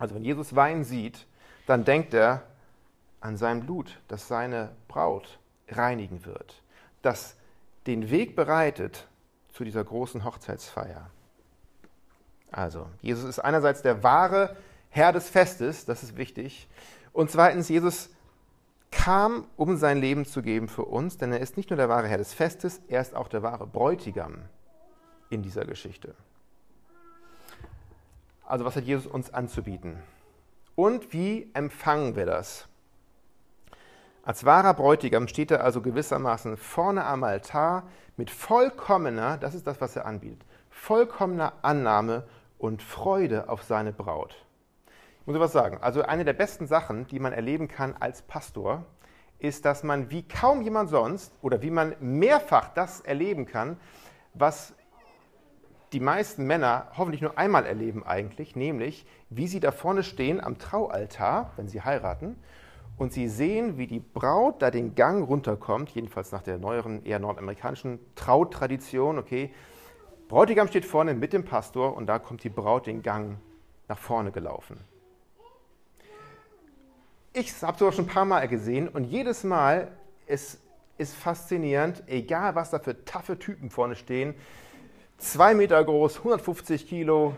Also 0.00 0.16
wenn 0.16 0.24
Jesus 0.24 0.56
Wein 0.56 0.82
sieht, 0.82 1.28
dann 1.68 1.84
denkt 1.84 2.12
er 2.12 2.42
an 3.20 3.36
sein 3.36 3.60
Blut, 3.60 4.00
das 4.08 4.26
seine 4.26 4.70
Braut 4.88 5.38
reinigen 5.68 6.24
wird, 6.24 6.60
das 7.02 7.36
den 7.86 8.10
Weg 8.10 8.36
bereitet 8.36 9.06
zu 9.52 9.64
dieser 9.64 9.84
großen 9.84 10.24
Hochzeitsfeier. 10.24 11.10
Also, 12.50 12.86
Jesus 13.02 13.24
ist 13.24 13.38
einerseits 13.38 13.82
der 13.82 14.02
wahre 14.02 14.56
Herr 14.90 15.12
des 15.12 15.28
Festes, 15.28 15.84
das 15.84 16.02
ist 16.02 16.16
wichtig. 16.16 16.68
Und 17.12 17.30
zweitens, 17.30 17.68
Jesus 17.68 18.10
kam, 18.90 19.46
um 19.56 19.76
sein 19.76 19.98
Leben 19.98 20.24
zu 20.24 20.42
geben 20.42 20.68
für 20.68 20.84
uns, 20.84 21.18
denn 21.18 21.32
er 21.32 21.40
ist 21.40 21.56
nicht 21.56 21.70
nur 21.70 21.76
der 21.76 21.88
wahre 21.88 22.08
Herr 22.08 22.18
des 22.18 22.32
Festes, 22.32 22.80
er 22.88 23.00
ist 23.00 23.14
auch 23.14 23.28
der 23.28 23.42
wahre 23.42 23.66
Bräutigam 23.66 24.38
in 25.28 25.42
dieser 25.42 25.64
Geschichte. 25.64 26.14
Also 28.44 28.64
was 28.64 28.76
hat 28.76 28.84
Jesus 28.84 29.06
uns 29.06 29.34
anzubieten? 29.34 29.98
Und 30.76 31.12
wie 31.12 31.50
empfangen 31.52 32.16
wir 32.16 32.26
das? 32.26 32.68
Als 34.26 34.44
wahrer 34.44 34.74
Bräutigam 34.74 35.28
steht 35.28 35.52
er 35.52 35.62
also 35.62 35.80
gewissermaßen 35.80 36.56
vorne 36.56 37.04
am 37.04 37.22
Altar 37.22 37.84
mit 38.16 38.28
vollkommener, 38.28 39.38
das 39.38 39.54
ist 39.54 39.68
das, 39.68 39.80
was 39.80 39.94
er 39.94 40.04
anbietet, 40.04 40.44
vollkommener 40.68 41.52
Annahme 41.62 42.26
und 42.58 42.82
Freude 42.82 43.48
auf 43.48 43.62
seine 43.62 43.92
Braut. 43.92 44.44
Ich 45.20 45.28
muss 45.28 45.38
was 45.38 45.52
sagen. 45.52 45.78
Also 45.80 46.02
eine 46.02 46.24
der 46.24 46.32
besten 46.32 46.66
Sachen, 46.66 47.06
die 47.06 47.20
man 47.20 47.32
erleben 47.32 47.68
kann 47.68 47.94
als 48.00 48.22
Pastor, 48.22 48.84
ist, 49.38 49.64
dass 49.64 49.84
man 49.84 50.10
wie 50.10 50.26
kaum 50.26 50.60
jemand 50.60 50.90
sonst 50.90 51.32
oder 51.40 51.62
wie 51.62 51.70
man 51.70 51.94
mehrfach 52.00 52.70
das 52.70 53.02
erleben 53.02 53.46
kann, 53.46 53.76
was 54.34 54.74
die 55.92 56.00
meisten 56.00 56.48
Männer 56.48 56.88
hoffentlich 56.98 57.22
nur 57.22 57.38
einmal 57.38 57.64
erleben 57.64 58.04
eigentlich, 58.04 58.56
nämlich 58.56 59.06
wie 59.30 59.46
sie 59.46 59.60
da 59.60 59.70
vorne 59.70 60.02
stehen 60.02 60.40
am 60.40 60.58
Traualtar, 60.58 61.52
wenn 61.54 61.68
sie 61.68 61.82
heiraten, 61.82 62.36
und 62.98 63.12
sie 63.12 63.28
sehen, 63.28 63.76
wie 63.76 63.86
die 63.86 64.00
Braut 64.00 64.62
da 64.62 64.70
den 64.70 64.94
Gang 64.94 65.28
runterkommt, 65.28 65.90
jedenfalls 65.90 66.32
nach 66.32 66.42
der 66.42 66.58
neueren, 66.58 67.04
eher 67.04 67.18
nordamerikanischen 67.18 67.98
Trautradition, 68.14 69.18
okay. 69.18 69.52
Bräutigam 70.28 70.66
steht 70.68 70.84
vorne 70.84 71.14
mit 71.14 71.32
dem 71.32 71.44
Pastor 71.44 71.96
und 71.96 72.06
da 72.06 72.18
kommt 72.18 72.42
die 72.42 72.48
Braut 72.48 72.86
den 72.86 73.02
Gang 73.02 73.36
nach 73.88 73.98
vorne 73.98 74.32
gelaufen. 74.32 74.80
Ich 77.32 77.62
habe 77.62 77.78
sowas 77.78 77.94
schon 77.94 78.06
ein 78.06 78.08
paar 78.08 78.24
Mal 78.24 78.48
gesehen 78.48 78.88
und 78.88 79.04
jedes 79.04 79.44
Mal 79.44 79.92
ist 80.26 80.58
es 80.98 81.12
faszinierend, 81.14 82.02
egal 82.06 82.54
was 82.54 82.70
da 82.70 82.78
für 82.78 83.04
taffe 83.04 83.38
Typen 83.38 83.68
vorne 83.68 83.94
stehen, 83.94 84.34
zwei 85.18 85.54
Meter 85.54 85.84
groß, 85.84 86.18
150 86.18 86.88
Kilo, 86.88 87.36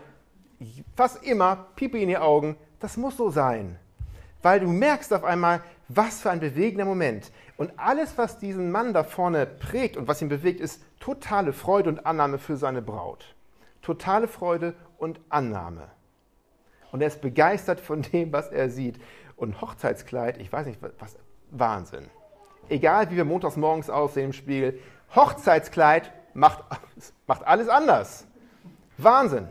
fast 0.95 1.23
immer, 1.23 1.67
Pipi 1.75 2.01
in 2.01 2.07
die 2.07 2.17
Augen, 2.17 2.55
das 2.79 2.95
muss 2.95 3.17
so 3.17 3.29
sein. 3.29 3.77
Weil 4.41 4.59
du 4.59 4.67
merkst 4.67 5.13
auf 5.13 5.23
einmal, 5.23 5.61
was 5.87 6.21
für 6.21 6.29
ein 6.29 6.39
bewegender 6.39 6.85
Moment. 6.85 7.31
Und 7.57 7.77
alles, 7.77 8.17
was 8.17 8.39
diesen 8.39 8.71
Mann 8.71 8.93
da 8.93 9.03
vorne 9.03 9.45
prägt 9.45 9.97
und 9.97 10.07
was 10.07 10.21
ihn 10.21 10.29
bewegt, 10.29 10.61
ist 10.61 10.81
totale 10.99 11.51
Freude 11.51 11.89
und 11.89 12.05
Annahme 12.05 12.37
für 12.37 12.55
seine 12.55 12.81
Braut. 12.81 13.35
Totale 13.81 14.27
Freude 14.27 14.75
und 14.97 15.19
Annahme. 15.29 15.89
Und 16.91 17.01
er 17.01 17.07
ist 17.07 17.21
begeistert 17.21 17.79
von 17.79 18.01
dem, 18.01 18.31
was 18.31 18.49
er 18.49 18.69
sieht. 18.69 18.99
Und 19.35 19.61
Hochzeitskleid, 19.61 20.37
ich 20.37 20.51
weiß 20.51 20.67
nicht, 20.67 20.79
was, 20.81 21.17
Wahnsinn. 21.51 22.05
Egal 22.69 23.09
wie 23.09 23.17
wir 23.17 23.25
montags 23.25 23.57
morgens 23.57 23.89
aussehen 23.89 24.27
im 24.27 24.33
Spiegel, 24.33 24.79
Hochzeitskleid 25.15 26.11
macht, 26.33 26.63
macht 27.27 27.45
alles 27.47 27.67
anders. 27.67 28.25
Wahnsinn. 28.97 29.47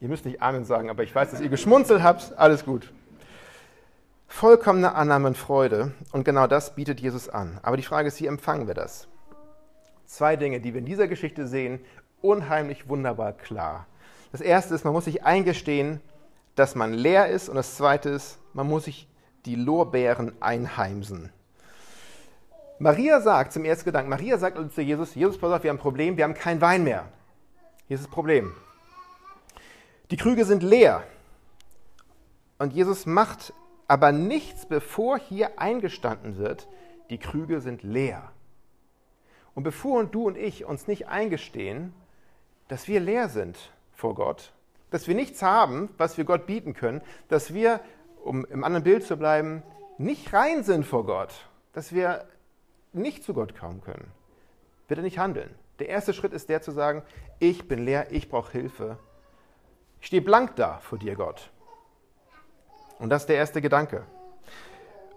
Ihr 0.00 0.08
müsst 0.08 0.24
nicht 0.24 0.42
Amen 0.42 0.64
sagen, 0.64 0.90
aber 0.90 1.04
ich 1.04 1.14
weiß, 1.14 1.30
dass 1.30 1.40
ihr 1.40 1.48
geschmunzelt 1.48 2.02
habt. 2.02 2.36
Alles 2.36 2.64
gut. 2.64 2.92
Vollkommene 4.32 4.94
Annahme 4.94 5.28
und 5.28 5.38
Freude. 5.38 5.92
Und 6.10 6.24
genau 6.24 6.46
das 6.46 6.74
bietet 6.74 6.98
Jesus 7.00 7.28
an. 7.28 7.60
Aber 7.62 7.76
die 7.76 7.84
Frage 7.84 8.08
ist, 8.08 8.18
wie 8.18 8.26
empfangen 8.26 8.66
wir 8.66 8.74
das? 8.74 9.06
Zwei 10.06 10.36
Dinge, 10.36 10.58
die 10.58 10.72
wir 10.72 10.80
in 10.80 10.86
dieser 10.86 11.06
Geschichte 11.06 11.46
sehen, 11.46 11.78
unheimlich 12.22 12.88
wunderbar 12.88 13.34
klar. 13.34 13.86
Das 14.32 14.40
erste 14.40 14.74
ist, 14.74 14.84
man 14.84 14.94
muss 14.94 15.04
sich 15.04 15.22
eingestehen, 15.22 16.00
dass 16.56 16.74
man 16.74 16.92
leer 16.92 17.28
ist. 17.28 17.50
Und 17.50 17.56
das 17.56 17.76
zweite 17.76 18.08
ist, 18.08 18.40
man 18.54 18.66
muss 18.66 18.86
sich 18.86 19.06
die 19.44 19.54
Lorbeeren 19.54 20.32
einheimsen. 20.40 21.30
Maria 22.78 23.20
sagt 23.20 23.52
zum 23.52 23.64
ersten 23.66 23.84
Gedanken, 23.84 24.10
Maria 24.10 24.38
sagt 24.38 24.58
zu 24.74 24.80
Jesus, 24.80 25.14
Jesus, 25.14 25.38
pass 25.38 25.52
auf, 25.52 25.62
wir 25.62 25.68
haben 25.68 25.76
ein 25.76 25.80
Problem, 25.80 26.16
wir 26.16 26.24
haben 26.24 26.34
keinen 26.34 26.62
Wein 26.62 26.84
mehr. 26.84 27.04
Hier 27.86 27.96
ist 27.96 28.06
das 28.06 28.10
Problem. 28.10 28.54
Die 30.10 30.16
Krüge 30.16 30.46
sind 30.46 30.62
leer. 30.62 31.04
Und 32.58 32.72
Jesus 32.72 33.04
macht 33.06 33.52
aber 33.88 34.12
nichts, 34.12 34.66
bevor 34.66 35.18
hier 35.18 35.58
eingestanden 35.58 36.38
wird, 36.38 36.68
die 37.10 37.18
Krüge 37.18 37.60
sind 37.60 37.82
leer. 37.82 38.32
Und 39.54 39.64
bevor 39.64 40.04
du 40.04 40.26
und 40.26 40.36
ich 40.36 40.64
uns 40.64 40.86
nicht 40.86 41.08
eingestehen, 41.08 41.92
dass 42.68 42.88
wir 42.88 43.00
leer 43.00 43.28
sind 43.28 43.58
vor 43.92 44.14
Gott, 44.14 44.52
dass 44.90 45.08
wir 45.08 45.14
nichts 45.14 45.42
haben, 45.42 45.90
was 45.98 46.16
wir 46.16 46.24
Gott 46.24 46.46
bieten 46.46 46.74
können, 46.74 47.02
dass 47.28 47.52
wir, 47.52 47.80
um 48.24 48.44
im 48.46 48.64
anderen 48.64 48.84
Bild 48.84 49.04
zu 49.04 49.16
bleiben, 49.16 49.62
nicht 49.98 50.32
rein 50.32 50.64
sind 50.64 50.86
vor 50.86 51.04
Gott, 51.04 51.48
dass 51.72 51.92
wir 51.92 52.24
nicht 52.92 53.24
zu 53.24 53.34
Gott 53.34 53.58
kommen 53.58 53.82
können, 53.82 54.10
wird 54.88 54.98
er 54.98 55.04
nicht 55.04 55.18
handeln. 55.18 55.54
Der 55.78 55.88
erste 55.88 56.14
Schritt 56.14 56.32
ist 56.32 56.48
der 56.48 56.62
zu 56.62 56.70
sagen, 56.70 57.02
ich 57.38 57.68
bin 57.68 57.84
leer, 57.84 58.12
ich 58.12 58.28
brauche 58.28 58.52
Hilfe. 58.52 58.98
Ich 60.00 60.06
stehe 60.06 60.22
blank 60.22 60.56
da 60.56 60.78
vor 60.78 60.98
dir, 60.98 61.14
Gott. 61.14 61.50
Und 63.02 63.08
das 63.10 63.22
ist 63.22 63.28
der 63.28 63.36
erste 63.36 63.60
Gedanke. 63.60 64.04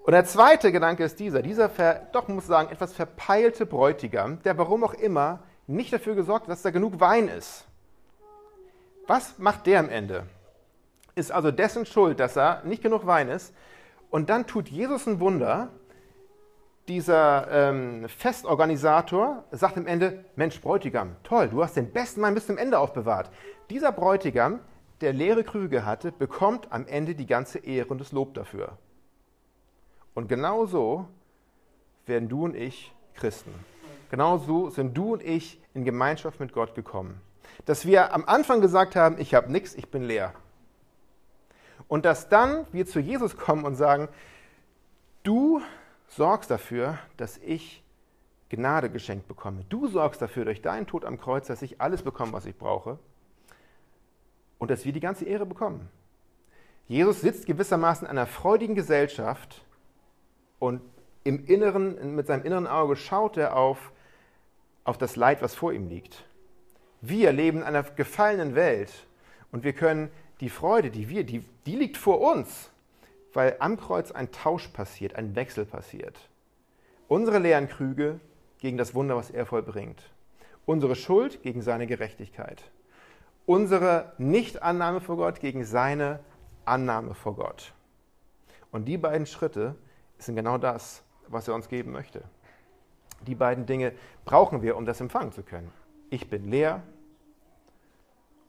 Und 0.05 0.13
der 0.13 0.25
zweite 0.25 0.71
Gedanke 0.71 1.03
ist 1.03 1.19
dieser, 1.19 1.43
dieser, 1.43 1.69
doch 2.11 2.27
muss 2.27 2.45
ich 2.45 2.47
sagen, 2.47 2.71
etwas 2.71 2.93
verpeilte 2.93 3.67
Bräutigam, 3.67 4.41
der 4.41 4.57
warum 4.57 4.83
auch 4.83 4.95
immer 4.95 5.43
nicht 5.67 5.93
dafür 5.93 6.15
gesorgt 6.15 6.47
hat, 6.47 6.49
dass 6.49 6.63
da 6.63 6.71
genug 6.71 6.99
Wein 6.99 7.27
ist. 7.27 7.65
Was 9.05 9.37
macht 9.37 9.67
der 9.67 9.79
am 9.79 9.89
Ende? 9.89 10.23
Ist 11.13 11.31
also 11.31 11.51
dessen 11.51 11.85
Schuld, 11.85 12.19
dass 12.19 12.33
da 12.33 12.63
nicht 12.65 12.81
genug 12.81 13.05
Wein 13.05 13.29
ist. 13.29 13.53
Und 14.09 14.31
dann 14.31 14.47
tut 14.47 14.67
Jesus 14.67 15.05
ein 15.05 15.19
Wunder. 15.19 15.69
Dieser 16.87 17.47
ähm, 17.51 18.09
Festorganisator 18.09 19.43
sagt 19.51 19.77
am 19.77 19.85
Ende, 19.85 20.25
Mensch, 20.35 20.59
Bräutigam, 20.59 21.15
toll, 21.23 21.49
du 21.49 21.63
hast 21.63 21.77
den 21.77 21.91
besten 21.91 22.23
Wein 22.23 22.33
bis 22.33 22.47
zum 22.47 22.57
Ende 22.57 22.79
aufbewahrt. 22.79 23.29
Dieser 23.69 23.91
Bräutigam 23.91 24.59
der 25.01 25.13
leere 25.13 25.43
Krüge 25.43 25.85
hatte, 25.85 26.11
bekommt 26.11 26.71
am 26.71 26.87
Ende 26.87 27.15
die 27.15 27.25
ganze 27.25 27.59
Ehre 27.59 27.89
und 27.89 27.99
das 27.99 28.11
Lob 28.11 28.33
dafür. 28.33 28.77
Und 30.13 30.29
genauso 30.29 31.07
werden 32.05 32.29
du 32.29 32.45
und 32.45 32.55
ich 32.55 32.93
Christen. 33.15 33.53
Genauso 34.09 34.69
sind 34.69 34.95
du 34.95 35.13
und 35.13 35.23
ich 35.23 35.61
in 35.73 35.83
Gemeinschaft 35.83 36.39
mit 36.39 36.53
Gott 36.53 36.75
gekommen. 36.75 37.19
Dass 37.65 37.85
wir 37.85 38.13
am 38.13 38.25
Anfang 38.25 38.61
gesagt 38.61 38.95
haben, 38.95 39.17
ich 39.19 39.33
habe 39.33 39.51
nichts, 39.51 39.75
ich 39.75 39.89
bin 39.89 40.03
leer. 40.03 40.33
Und 41.87 42.05
dass 42.05 42.29
dann 42.29 42.65
wir 42.71 42.85
zu 42.85 42.99
Jesus 42.99 43.35
kommen 43.35 43.65
und 43.65 43.75
sagen, 43.75 44.07
du 45.23 45.61
sorgst 46.07 46.49
dafür, 46.49 46.97
dass 47.17 47.37
ich 47.37 47.83
Gnade 48.49 48.89
geschenkt 48.89 49.27
bekomme. 49.27 49.65
Du 49.69 49.87
sorgst 49.87 50.21
dafür 50.21 50.45
durch 50.45 50.61
deinen 50.61 50.87
Tod 50.87 51.03
am 51.03 51.19
Kreuz, 51.19 51.47
dass 51.47 51.61
ich 51.61 51.81
alles 51.81 52.03
bekomme, 52.03 52.31
was 52.31 52.45
ich 52.45 52.57
brauche 52.57 52.99
und 54.57 54.71
dass 54.71 54.85
wir 54.85 54.93
die 54.93 54.99
ganze 54.99 55.25
Ehre 55.25 55.45
bekommen. 55.45 55.89
Jesus 56.87 57.21
sitzt 57.21 57.45
gewissermaßen 57.47 58.05
in 58.05 58.11
einer 58.11 58.27
freudigen 58.27 58.75
Gesellschaft 58.75 59.63
und 60.59 60.81
im 61.23 61.45
Inneren, 61.45 62.15
mit 62.15 62.27
seinem 62.27 62.45
inneren 62.45 62.67
Auge 62.67 62.95
schaut 62.95 63.37
er 63.37 63.55
auf, 63.55 63.91
auf 64.83 64.97
das 64.97 65.15
Leid, 65.15 65.41
was 65.41 65.55
vor 65.55 65.73
ihm 65.73 65.89
liegt. 65.89 66.23
Wir 67.01 67.31
leben 67.31 67.59
in 67.59 67.63
einer 67.63 67.83
gefallenen 67.83 68.53
Welt 68.53 68.91
und 69.51 69.63
wir 69.63 69.73
können 69.73 70.11
die 70.39 70.49
Freude, 70.49 70.91
die 70.91 71.09
wir, 71.09 71.23
die, 71.23 71.43
die 71.65 71.75
liegt 71.75 71.97
vor 71.97 72.21
uns, 72.21 72.69
weil 73.33 73.55
am 73.59 73.77
Kreuz 73.77 74.11
ein 74.11 74.31
Tausch 74.31 74.67
passiert, 74.67 75.15
ein 75.15 75.35
Wechsel 75.35 75.65
passiert. 75.65 76.29
Unsere 77.07 77.39
leeren 77.39 77.67
Krüge 77.67 78.19
gegen 78.59 78.77
das 78.77 78.93
Wunder, 78.93 79.15
was 79.15 79.31
er 79.31 79.45
vollbringt. 79.45 80.03
Unsere 80.65 80.95
Schuld 80.95 81.41
gegen 81.41 81.61
seine 81.61 81.87
Gerechtigkeit 81.87 82.63
unsere 83.45 84.13
Nichtannahme 84.17 85.01
vor 85.01 85.17
Gott 85.17 85.39
gegen 85.39 85.65
seine 85.65 86.19
Annahme 86.65 87.13
vor 87.13 87.35
Gott. 87.35 87.73
Und 88.71 88.85
die 88.85 88.97
beiden 88.97 89.25
Schritte 89.25 89.75
sind 90.17 90.35
genau 90.35 90.57
das, 90.57 91.03
was 91.27 91.47
er 91.47 91.55
uns 91.55 91.69
geben 91.69 91.91
möchte. 91.91 92.23
Die 93.27 93.35
beiden 93.35 93.65
Dinge 93.65 93.93
brauchen 94.25 94.61
wir, 94.61 94.75
um 94.77 94.85
das 94.85 95.01
empfangen 95.01 95.31
zu 95.31 95.43
können. 95.43 95.71
Ich 96.09 96.29
bin 96.29 96.49
leer 96.49 96.83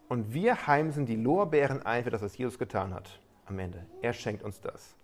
und 0.09 0.32
wir 0.32 0.66
heimsen 0.66 1.06
die 1.06 1.16
Lorbeeren 1.16 1.85
ein 1.85 2.04
für 2.04 2.11
das, 2.11 2.22
was 2.22 2.37
Jesus 2.37 2.59
getan 2.59 2.94
hat 2.94 3.20
am 3.46 3.59
Ende. 3.59 3.87
Er 4.02 4.12
schenkt 4.12 4.42
uns 4.42 4.61
das. 4.61 4.94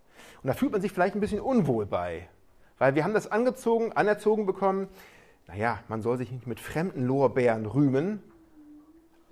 Und 0.41 0.47
da 0.47 0.53
fühlt 0.53 0.71
man 0.71 0.81
sich 0.81 0.91
vielleicht 0.91 1.15
ein 1.15 1.21
bisschen 1.21 1.39
unwohl 1.39 1.85
bei, 1.85 2.27
weil 2.77 2.95
wir 2.95 3.03
haben 3.03 3.13
das 3.13 3.31
angezogen, 3.31 3.93
anerzogen 3.93 4.45
bekommen. 4.45 4.87
Naja, 5.47 5.79
man 5.87 6.01
soll 6.01 6.17
sich 6.17 6.31
nicht 6.31 6.47
mit 6.47 6.59
fremden 6.59 7.05
Lorbeeren 7.05 7.65
rühmen, 7.65 8.21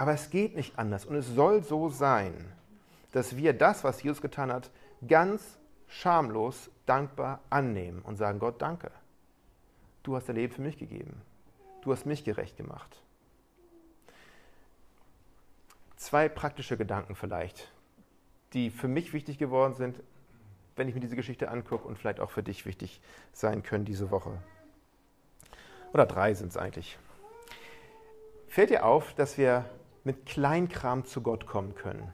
aber 0.02 0.14
es 0.14 0.32
geht 0.32 0.56
nicht 0.56 0.80
anders 0.80 1.06
und 1.06 1.14
es 1.14 1.28
soll 1.28 1.62
so 1.62 1.88
sein, 1.90 2.34
dass 3.12 3.38
wir 3.38 3.54
das, 3.54 3.84
was 3.84 4.02
Jesus 4.02 4.20
getan 4.20 4.52
hat, 4.52 4.72
ganz 5.08 5.60
schamlos 5.88 6.72
dankbar 6.88 7.40
annehmen 7.52 8.02
und 8.02 8.18
sagen, 8.18 8.40
Gott, 8.40 8.60
danke. 8.64 8.90
Du 10.02 10.16
hast 10.16 10.28
dein 10.28 10.38
Leben 10.38 10.52
für 10.52 10.64
mich 10.64 10.80
gegeben. 10.80 11.22
Du 11.84 11.92
hast 11.92 12.08
mich 12.08 12.24
gerecht 12.24 12.58
gemacht. 12.58 13.04
zwei 15.98 16.30
praktische 16.30 16.78
Gedanken 16.78 17.14
vielleicht, 17.14 17.72
die 18.54 18.72
für 18.72 18.88
mich 18.88 19.14
wichtig 19.14 19.38
geworden 19.38 19.76
sind, 19.76 20.02
wenn 20.76 20.88
ich 20.88 20.96
mir 20.96 21.02
diese 21.02 21.16
Geschichte 21.16 21.52
angucke 21.52 21.88
und 21.88 22.00
vielleicht 22.00 22.20
auch 22.20 22.32
für 22.32 22.42
dich 22.42 22.66
wichtig 22.66 23.02
sein 23.34 23.62
können 23.62 23.86
diese 23.86 24.10
Woche. 24.10 24.36
Oder 25.94 26.08
drei 26.08 26.34
sind 26.34 26.48
es 26.48 26.58
eigentlich. 26.58 26.98
Fällt 28.48 28.72
dir 28.72 28.84
auf, 28.84 29.14
dass 29.14 29.38
wir 29.38 29.70
mit 30.04 30.26
Kleinkram 30.26 31.06
zu 31.06 31.22
Gott 31.22 31.46
kommen 31.46 31.76
können? 31.76 32.14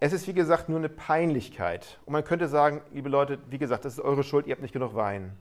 Es 0.00 0.12
ist, 0.12 0.26
wie 0.26 0.34
gesagt, 0.34 0.68
nur 0.68 0.78
eine 0.78 0.88
Peinlichkeit. 0.88 2.00
Und 2.06 2.12
man 2.12 2.24
könnte 2.24 2.48
sagen, 2.48 2.80
liebe 2.92 3.08
Leute, 3.08 3.38
wie 3.50 3.58
gesagt, 3.58 3.84
das 3.84 3.94
ist 3.94 4.00
eure 4.00 4.24
Schuld, 4.24 4.46
ihr 4.46 4.52
habt 4.52 4.62
nicht 4.62 4.72
genug 4.72 4.94
Wein. 4.94 5.36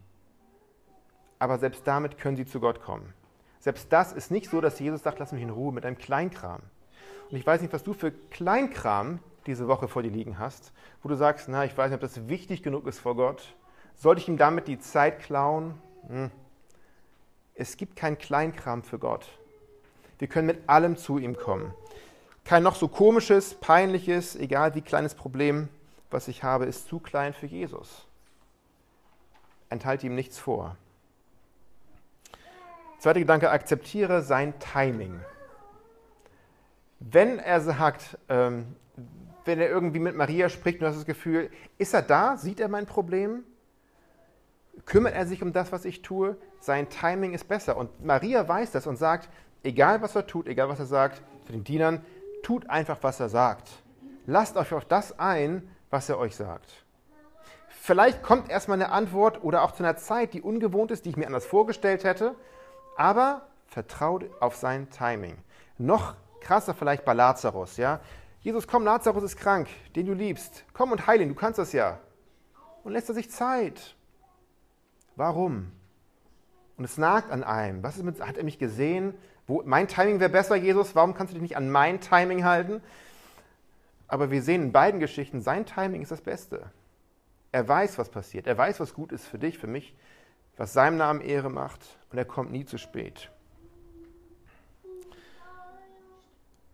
Aber 1.40 1.58
selbst 1.58 1.88
damit 1.88 2.20
können 2.20 2.38
sie 2.38 2.46
zu 2.46 2.60
Gott 2.60 2.82
kommen. 2.82 3.14
Selbst 3.60 3.92
das 3.92 4.14
ist 4.14 4.30
nicht 4.30 4.50
so, 4.50 4.62
dass 4.62 4.80
Jesus 4.80 5.02
sagt, 5.02 5.20
lass 5.20 5.32
mich 5.32 5.42
in 5.42 5.50
Ruhe 5.50 5.74
mit 5.74 5.86
einem 5.86 5.98
Kleinkram. 5.98 6.62
Und 7.32 7.38
ich 7.38 7.46
weiß 7.46 7.62
nicht, 7.62 7.74
was 7.74 7.84
du 7.84 7.94
für 7.94 8.12
Kleinkram 8.12 9.20
diese 9.48 9.68
Woche 9.68 9.88
vor 9.88 10.04
dir 10.04 10.12
liegen 10.12 10.38
hast, 10.38 10.74
wo 11.02 11.10
du 11.10 11.16
sagst, 11.16 11.50
na, 11.50 11.66
ich 11.66 11.76
weiß 11.76 11.90
nicht, 11.90 11.96
ob 11.96 12.02
das 12.02 12.28
wichtig 12.28 12.62
genug 12.62 12.86
ist 12.86 13.00
vor 13.00 13.16
Gott. 13.16 13.56
Sollte 13.96 14.22
ich 14.22 14.28
ihm 14.28 14.38
damit 14.38 14.68
die 14.68 14.80
Zeit 14.80 15.20
klauen? 15.20 15.82
Hm. 16.08 16.32
Es 17.56 17.78
gibt 17.78 17.96
kein 17.96 18.18
Kleinkram 18.18 18.84
für 18.84 19.00
Gott. 19.00 19.28
Wir 20.22 20.28
können 20.28 20.46
mit 20.46 20.70
allem 20.70 20.98
zu 20.98 21.18
ihm 21.18 21.36
kommen. 21.36 21.74
Kein 22.46 22.62
noch 22.62 22.76
so 22.76 22.88
komisches, 22.88 23.56
peinliches, 23.56 24.36
egal 24.36 24.76
wie 24.76 24.82
kleines 24.82 25.16
Problem, 25.16 25.68
was 26.12 26.28
ich 26.28 26.44
habe, 26.44 26.66
ist 26.66 26.88
zu 26.88 27.00
klein 27.00 27.34
für 27.34 27.48
Jesus. 27.48 28.06
Enthalte 29.70 30.06
ihm 30.06 30.14
nichts 30.14 30.38
vor. 30.38 30.78
Zweiter 33.00 33.20
Gedanke, 33.20 33.50
akzeptiere 33.50 34.22
sein 34.22 34.54
Timing. 34.60 35.20
Wenn 37.00 37.40
er 37.40 37.60
sagt, 37.60 38.20
ähm, 38.30 38.76
wenn 39.44 39.60
er 39.60 39.70
irgendwie 39.70 39.98
mit 39.98 40.16
Maria 40.16 40.50
spricht 40.50 40.84
du 40.84 40.86
hast 40.86 40.98
das 40.98 41.08
Gefühl, 41.08 41.50
ist 41.80 41.96
er 41.96 42.04
da? 42.04 42.38
Sieht 42.38 42.60
er 42.60 42.68
mein 42.68 42.86
Problem? 42.86 43.44
Kümmert 44.86 45.16
er 45.16 45.26
sich 45.26 45.42
um 45.42 45.52
das, 45.52 45.72
was 45.72 45.84
ich 45.84 46.04
tue? 46.04 46.38
Sein 46.60 46.90
Timing 46.90 47.34
ist 47.34 47.48
besser. 47.48 47.76
Und 47.76 48.06
Maria 48.06 48.48
weiß 48.48 48.70
das 48.70 48.86
und 48.86 48.98
sagt, 48.98 49.28
egal 49.64 50.02
was 50.02 50.16
er 50.16 50.28
tut, 50.28 50.48
egal 50.48 50.70
was 50.70 50.80
er 50.80 50.86
sagt, 50.86 51.22
zu 51.46 51.52
den 51.52 51.64
Dienern, 51.64 52.04
tut 52.44 52.70
einfach, 52.70 52.98
was 53.02 53.20
er 53.20 53.30
sagt. 53.30 53.70
Lasst 54.26 54.58
euch 54.58 54.74
auf 54.74 54.86
das 54.86 55.20
ein, 55.20 55.68
was 55.90 56.10
er 56.10 56.18
euch 56.18 56.36
sagt. 56.36 56.86
Vielleicht 57.70 58.22
kommt 58.22 58.50
erstmal 58.50 58.82
eine 58.82 58.92
Antwort 58.92 59.44
oder 59.44 59.64
auch 59.64 59.72
zu 59.72 59.84
einer 59.84 59.98
Zeit, 59.98 60.34
die 60.34 60.42
ungewohnt 60.42 60.92
ist, 60.92 61.06
die 61.06 61.10
ich 61.10 61.18
mir 61.18 61.26
anders 61.26 61.46
vorgestellt 61.46 62.04
hätte, 62.04 62.36
aber 62.96 63.48
vertraut 63.66 64.26
auf 64.40 64.56
sein 64.56 64.90
Timing. 64.90 65.38
Noch 65.78 66.16
krasser 66.42 66.74
vielleicht 66.74 67.06
bei 67.06 67.14
Lazarus, 67.14 67.78
ja? 67.78 68.00
Jesus, 68.42 68.68
komm, 68.68 68.84
Lazarus 68.84 69.24
ist 69.24 69.38
krank, 69.38 69.68
den 69.96 70.06
du 70.08 70.14
liebst. 70.14 70.66
Komm 70.74 70.92
und 70.92 71.08
heil 71.08 71.22
ihn, 71.22 71.30
du 71.30 71.36
kannst 71.36 71.60
das 71.60 71.74
ja. 71.74 72.00
Und 72.84 72.94
lässt 72.94 73.10
er 73.10 73.16
sich 73.16 73.30
Zeit. 73.30 73.96
Warum? 75.16 75.72
Und 76.78 76.86
es 76.86 76.98
nagt 76.98 77.32
an 77.32 77.44
einem. 77.44 77.84
Was 77.84 77.98
ist 77.98 78.04
mit, 78.04 78.20
hat 78.26 78.38
er 78.38 78.44
mich 78.44 78.58
gesehen? 78.58 79.14
Wo, 79.52 79.62
mein 79.66 79.90
Timing 79.90 80.22
wäre 80.22 80.30
besser, 80.30 80.56
Jesus. 80.56 80.96
Warum 80.96 81.14
kannst 81.14 81.32
du 81.32 81.36
dich 81.36 81.42
nicht 81.42 81.58
an 81.58 81.70
mein 81.70 82.00
Timing 82.00 82.46
halten? 82.46 82.82
Aber 84.08 84.32
wir 84.32 84.42
sehen 84.42 84.64
in 84.64 84.72
beiden 84.72 85.02
Geschichten, 85.02 85.42
sein 85.42 85.66
Timing 85.66 86.02
ist 86.02 86.12
das 86.12 86.22
Beste. 86.22 86.72
Er 87.52 87.68
weiß, 87.68 87.98
was 87.98 88.08
passiert. 88.08 88.48
Er 88.48 88.58
weiß, 88.58 88.80
was 88.80 88.94
gut 88.94 89.12
ist 89.12 89.28
für 89.28 89.38
dich, 89.38 89.58
für 89.58 89.68
mich, 89.68 89.94
was 90.56 90.72
seinem 90.72 90.96
Namen 90.96 91.20
Ehre 91.20 91.50
macht. 91.50 91.82
Und 92.12 92.18
er 92.18 92.24
kommt 92.24 92.54
nie 92.54 92.64
zu 92.64 92.78
spät. 92.78 93.30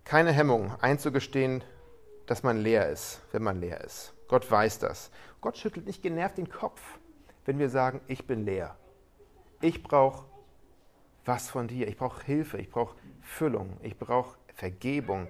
Keine 0.04 0.32
Hemmung 0.32 0.72
einzugestehen, 0.80 1.64
dass 2.28 2.44
man 2.44 2.62
leer 2.62 2.90
ist, 2.90 3.22
wenn 3.32 3.42
man 3.42 3.60
leer 3.60 3.84
ist. 3.84 4.14
Gott 4.28 4.52
weiß 4.52 4.78
das. 4.78 5.10
Gott 5.42 5.58
schüttelt 5.58 5.88
nicht 5.88 6.04
genervt 6.04 6.38
den 6.38 6.52
Kopf, 6.52 6.80
wenn 7.46 7.58
wir 7.58 7.72
sagen, 7.72 8.02
ich 8.08 8.28
bin 8.28 8.46
leer. 8.46 8.76
Ich 9.62 9.82
brauche 9.82 10.26
was 11.28 11.50
von 11.50 11.68
dir. 11.68 11.88
Ich 11.88 11.98
brauche 11.98 12.24
Hilfe, 12.24 12.58
ich 12.58 12.70
brauche 12.70 12.96
Füllung, 13.22 13.78
ich 13.82 13.98
brauche 13.98 14.38
Vergebung. 14.54 15.28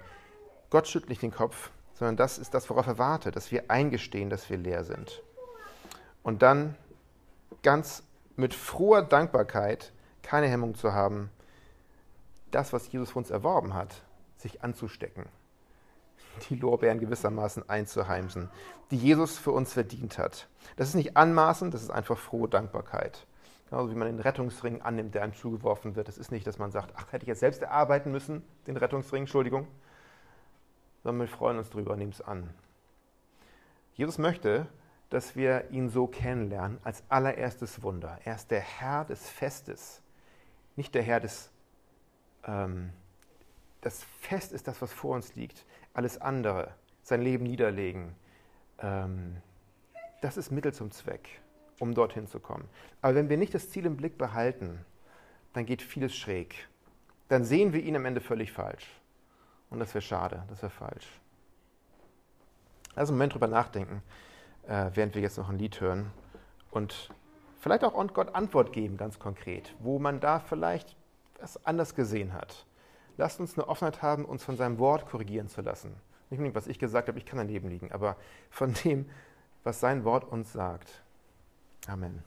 Gott 0.69 0.87
schüttelt 0.87 1.09
nicht 1.09 1.21
den 1.21 1.31
Kopf, 1.31 1.71
sondern 1.93 2.17
das 2.17 2.37
ist 2.37 2.53
das, 2.53 2.69
worauf 2.69 2.87
er 2.87 2.97
wartet, 2.97 3.35
dass 3.35 3.51
wir 3.51 3.69
eingestehen, 3.69 4.29
dass 4.29 4.49
wir 4.49 4.57
leer 4.57 4.83
sind. 4.83 5.21
Und 6.23 6.41
dann 6.41 6.75
ganz 7.63 8.03
mit 8.35 8.53
froher 8.53 9.01
Dankbarkeit 9.01 9.91
keine 10.21 10.47
Hemmung 10.47 10.75
zu 10.75 10.93
haben, 10.93 11.29
das, 12.51 12.73
was 12.73 12.91
Jesus 12.91 13.11
für 13.11 13.19
uns 13.19 13.29
erworben 13.29 13.73
hat, 13.73 14.03
sich 14.37 14.63
anzustecken, 14.63 15.25
die 16.49 16.55
Lorbeeren 16.55 16.99
gewissermaßen 16.99 17.69
einzuheimsen, 17.69 18.49
die 18.91 18.97
Jesus 18.97 19.37
für 19.37 19.51
uns 19.51 19.73
verdient 19.73 20.17
hat. 20.17 20.47
Das 20.75 20.89
ist 20.89 20.95
nicht 20.95 21.17
anmaßend, 21.17 21.73
das 21.73 21.81
ist 21.81 21.89
einfach 21.89 22.17
frohe 22.17 22.47
Dankbarkeit. 22.47 23.25
Genauso 23.69 23.91
wie 23.91 23.95
man 23.95 24.07
den 24.07 24.19
Rettungsring 24.19 24.81
annimmt, 24.81 25.13
der 25.13 25.23
einem 25.23 25.33
zugeworfen 25.33 25.95
wird. 25.95 26.07
Das 26.07 26.17
ist 26.17 26.31
nicht, 26.31 26.47
dass 26.47 26.57
man 26.57 26.71
sagt, 26.71 26.93
ach, 26.95 27.11
hätte 27.11 27.23
ich 27.23 27.27
jetzt 27.27 27.41
selbst 27.41 27.61
erarbeiten 27.61 28.11
müssen, 28.11 28.43
den 28.65 28.77
Rettungsring, 28.77 29.23
Entschuldigung. 29.23 29.67
Sondern 31.03 31.27
wir 31.27 31.27
freuen 31.27 31.57
uns 31.57 31.69
drüber, 31.69 31.97
nehmen 31.97 32.11
es 32.11 32.21
an. 32.21 32.49
Jesus 33.93 34.17
möchte, 34.17 34.67
dass 35.09 35.35
wir 35.35 35.69
ihn 35.71 35.89
so 35.89 36.07
kennenlernen 36.07 36.79
als 36.83 37.03
allererstes 37.09 37.81
Wunder. 37.83 38.19
Er 38.23 38.35
ist 38.35 38.51
der 38.51 38.61
Herr 38.61 39.03
des 39.05 39.29
Festes, 39.29 40.01
nicht 40.75 40.95
der 40.95 41.03
Herr 41.03 41.19
des. 41.19 41.51
Ähm, 42.45 42.91
das 43.81 44.03
Fest 44.21 44.53
ist 44.53 44.67
das, 44.67 44.81
was 44.81 44.91
vor 44.91 45.15
uns 45.15 45.35
liegt. 45.35 45.65
Alles 45.93 46.19
andere, 46.19 46.73
sein 47.03 47.21
Leben 47.21 47.43
niederlegen, 47.43 48.15
ähm, 48.79 49.37
das 50.21 50.37
ist 50.37 50.51
Mittel 50.51 50.73
zum 50.73 50.91
Zweck 50.91 51.41
um 51.79 51.93
dorthin 51.93 52.27
zu 52.27 52.39
kommen. 52.39 52.67
Aber 53.01 53.15
wenn 53.15 53.29
wir 53.29 53.37
nicht 53.37 53.53
das 53.53 53.69
Ziel 53.69 53.85
im 53.85 53.97
Blick 53.97 54.17
behalten, 54.17 54.83
dann 55.53 55.65
geht 55.65 55.81
vieles 55.81 56.15
schräg. 56.15 56.67
Dann 57.29 57.43
sehen 57.43 57.73
wir 57.73 57.81
ihn 57.81 57.95
am 57.95 58.05
Ende 58.05 58.21
völlig 58.21 58.51
falsch. 58.51 58.87
Und 59.69 59.79
das 59.79 59.93
wäre 59.93 60.01
schade, 60.01 60.43
das 60.49 60.61
wäre 60.61 60.69
falsch. 60.69 61.07
Also 62.95 63.11
einen 63.11 63.17
Moment 63.17 63.33
drüber 63.33 63.47
nachdenken, 63.47 64.01
äh, 64.67 64.89
während 64.93 65.13
wir 65.13 65.21
jetzt 65.21 65.37
noch 65.37 65.49
ein 65.49 65.59
Lied 65.59 65.79
hören. 65.81 66.11
Und 66.71 67.09
vielleicht 67.59 67.83
auch 67.83 68.07
Gott 68.13 68.33
Antwort 68.33 68.71
geben, 68.71 68.97
ganz 68.97 69.19
konkret, 69.19 69.75
wo 69.79 69.99
man 69.99 70.19
da 70.19 70.39
vielleicht 70.39 70.95
was 71.39 71.63
anders 71.65 71.95
gesehen 71.95 72.33
hat. 72.33 72.65
Lasst 73.17 73.39
uns 73.39 73.57
eine 73.57 73.67
Offenheit 73.67 74.01
haben, 74.01 74.25
uns 74.25 74.43
von 74.43 74.57
seinem 74.57 74.79
Wort 74.79 75.07
korrigieren 75.07 75.47
zu 75.47 75.61
lassen. 75.61 75.95
Nicht 76.29 76.39
unbedingt, 76.39 76.55
was 76.55 76.67
ich 76.67 76.79
gesagt 76.79 77.07
habe, 77.07 77.17
ich 77.17 77.25
kann 77.25 77.37
daneben 77.37 77.69
liegen, 77.69 77.91
aber 77.91 78.15
von 78.49 78.73
dem, 78.83 79.09
was 79.63 79.79
sein 79.79 80.03
Wort 80.03 80.25
uns 80.31 80.53
sagt. 80.53 81.03
Amen. 81.89 82.23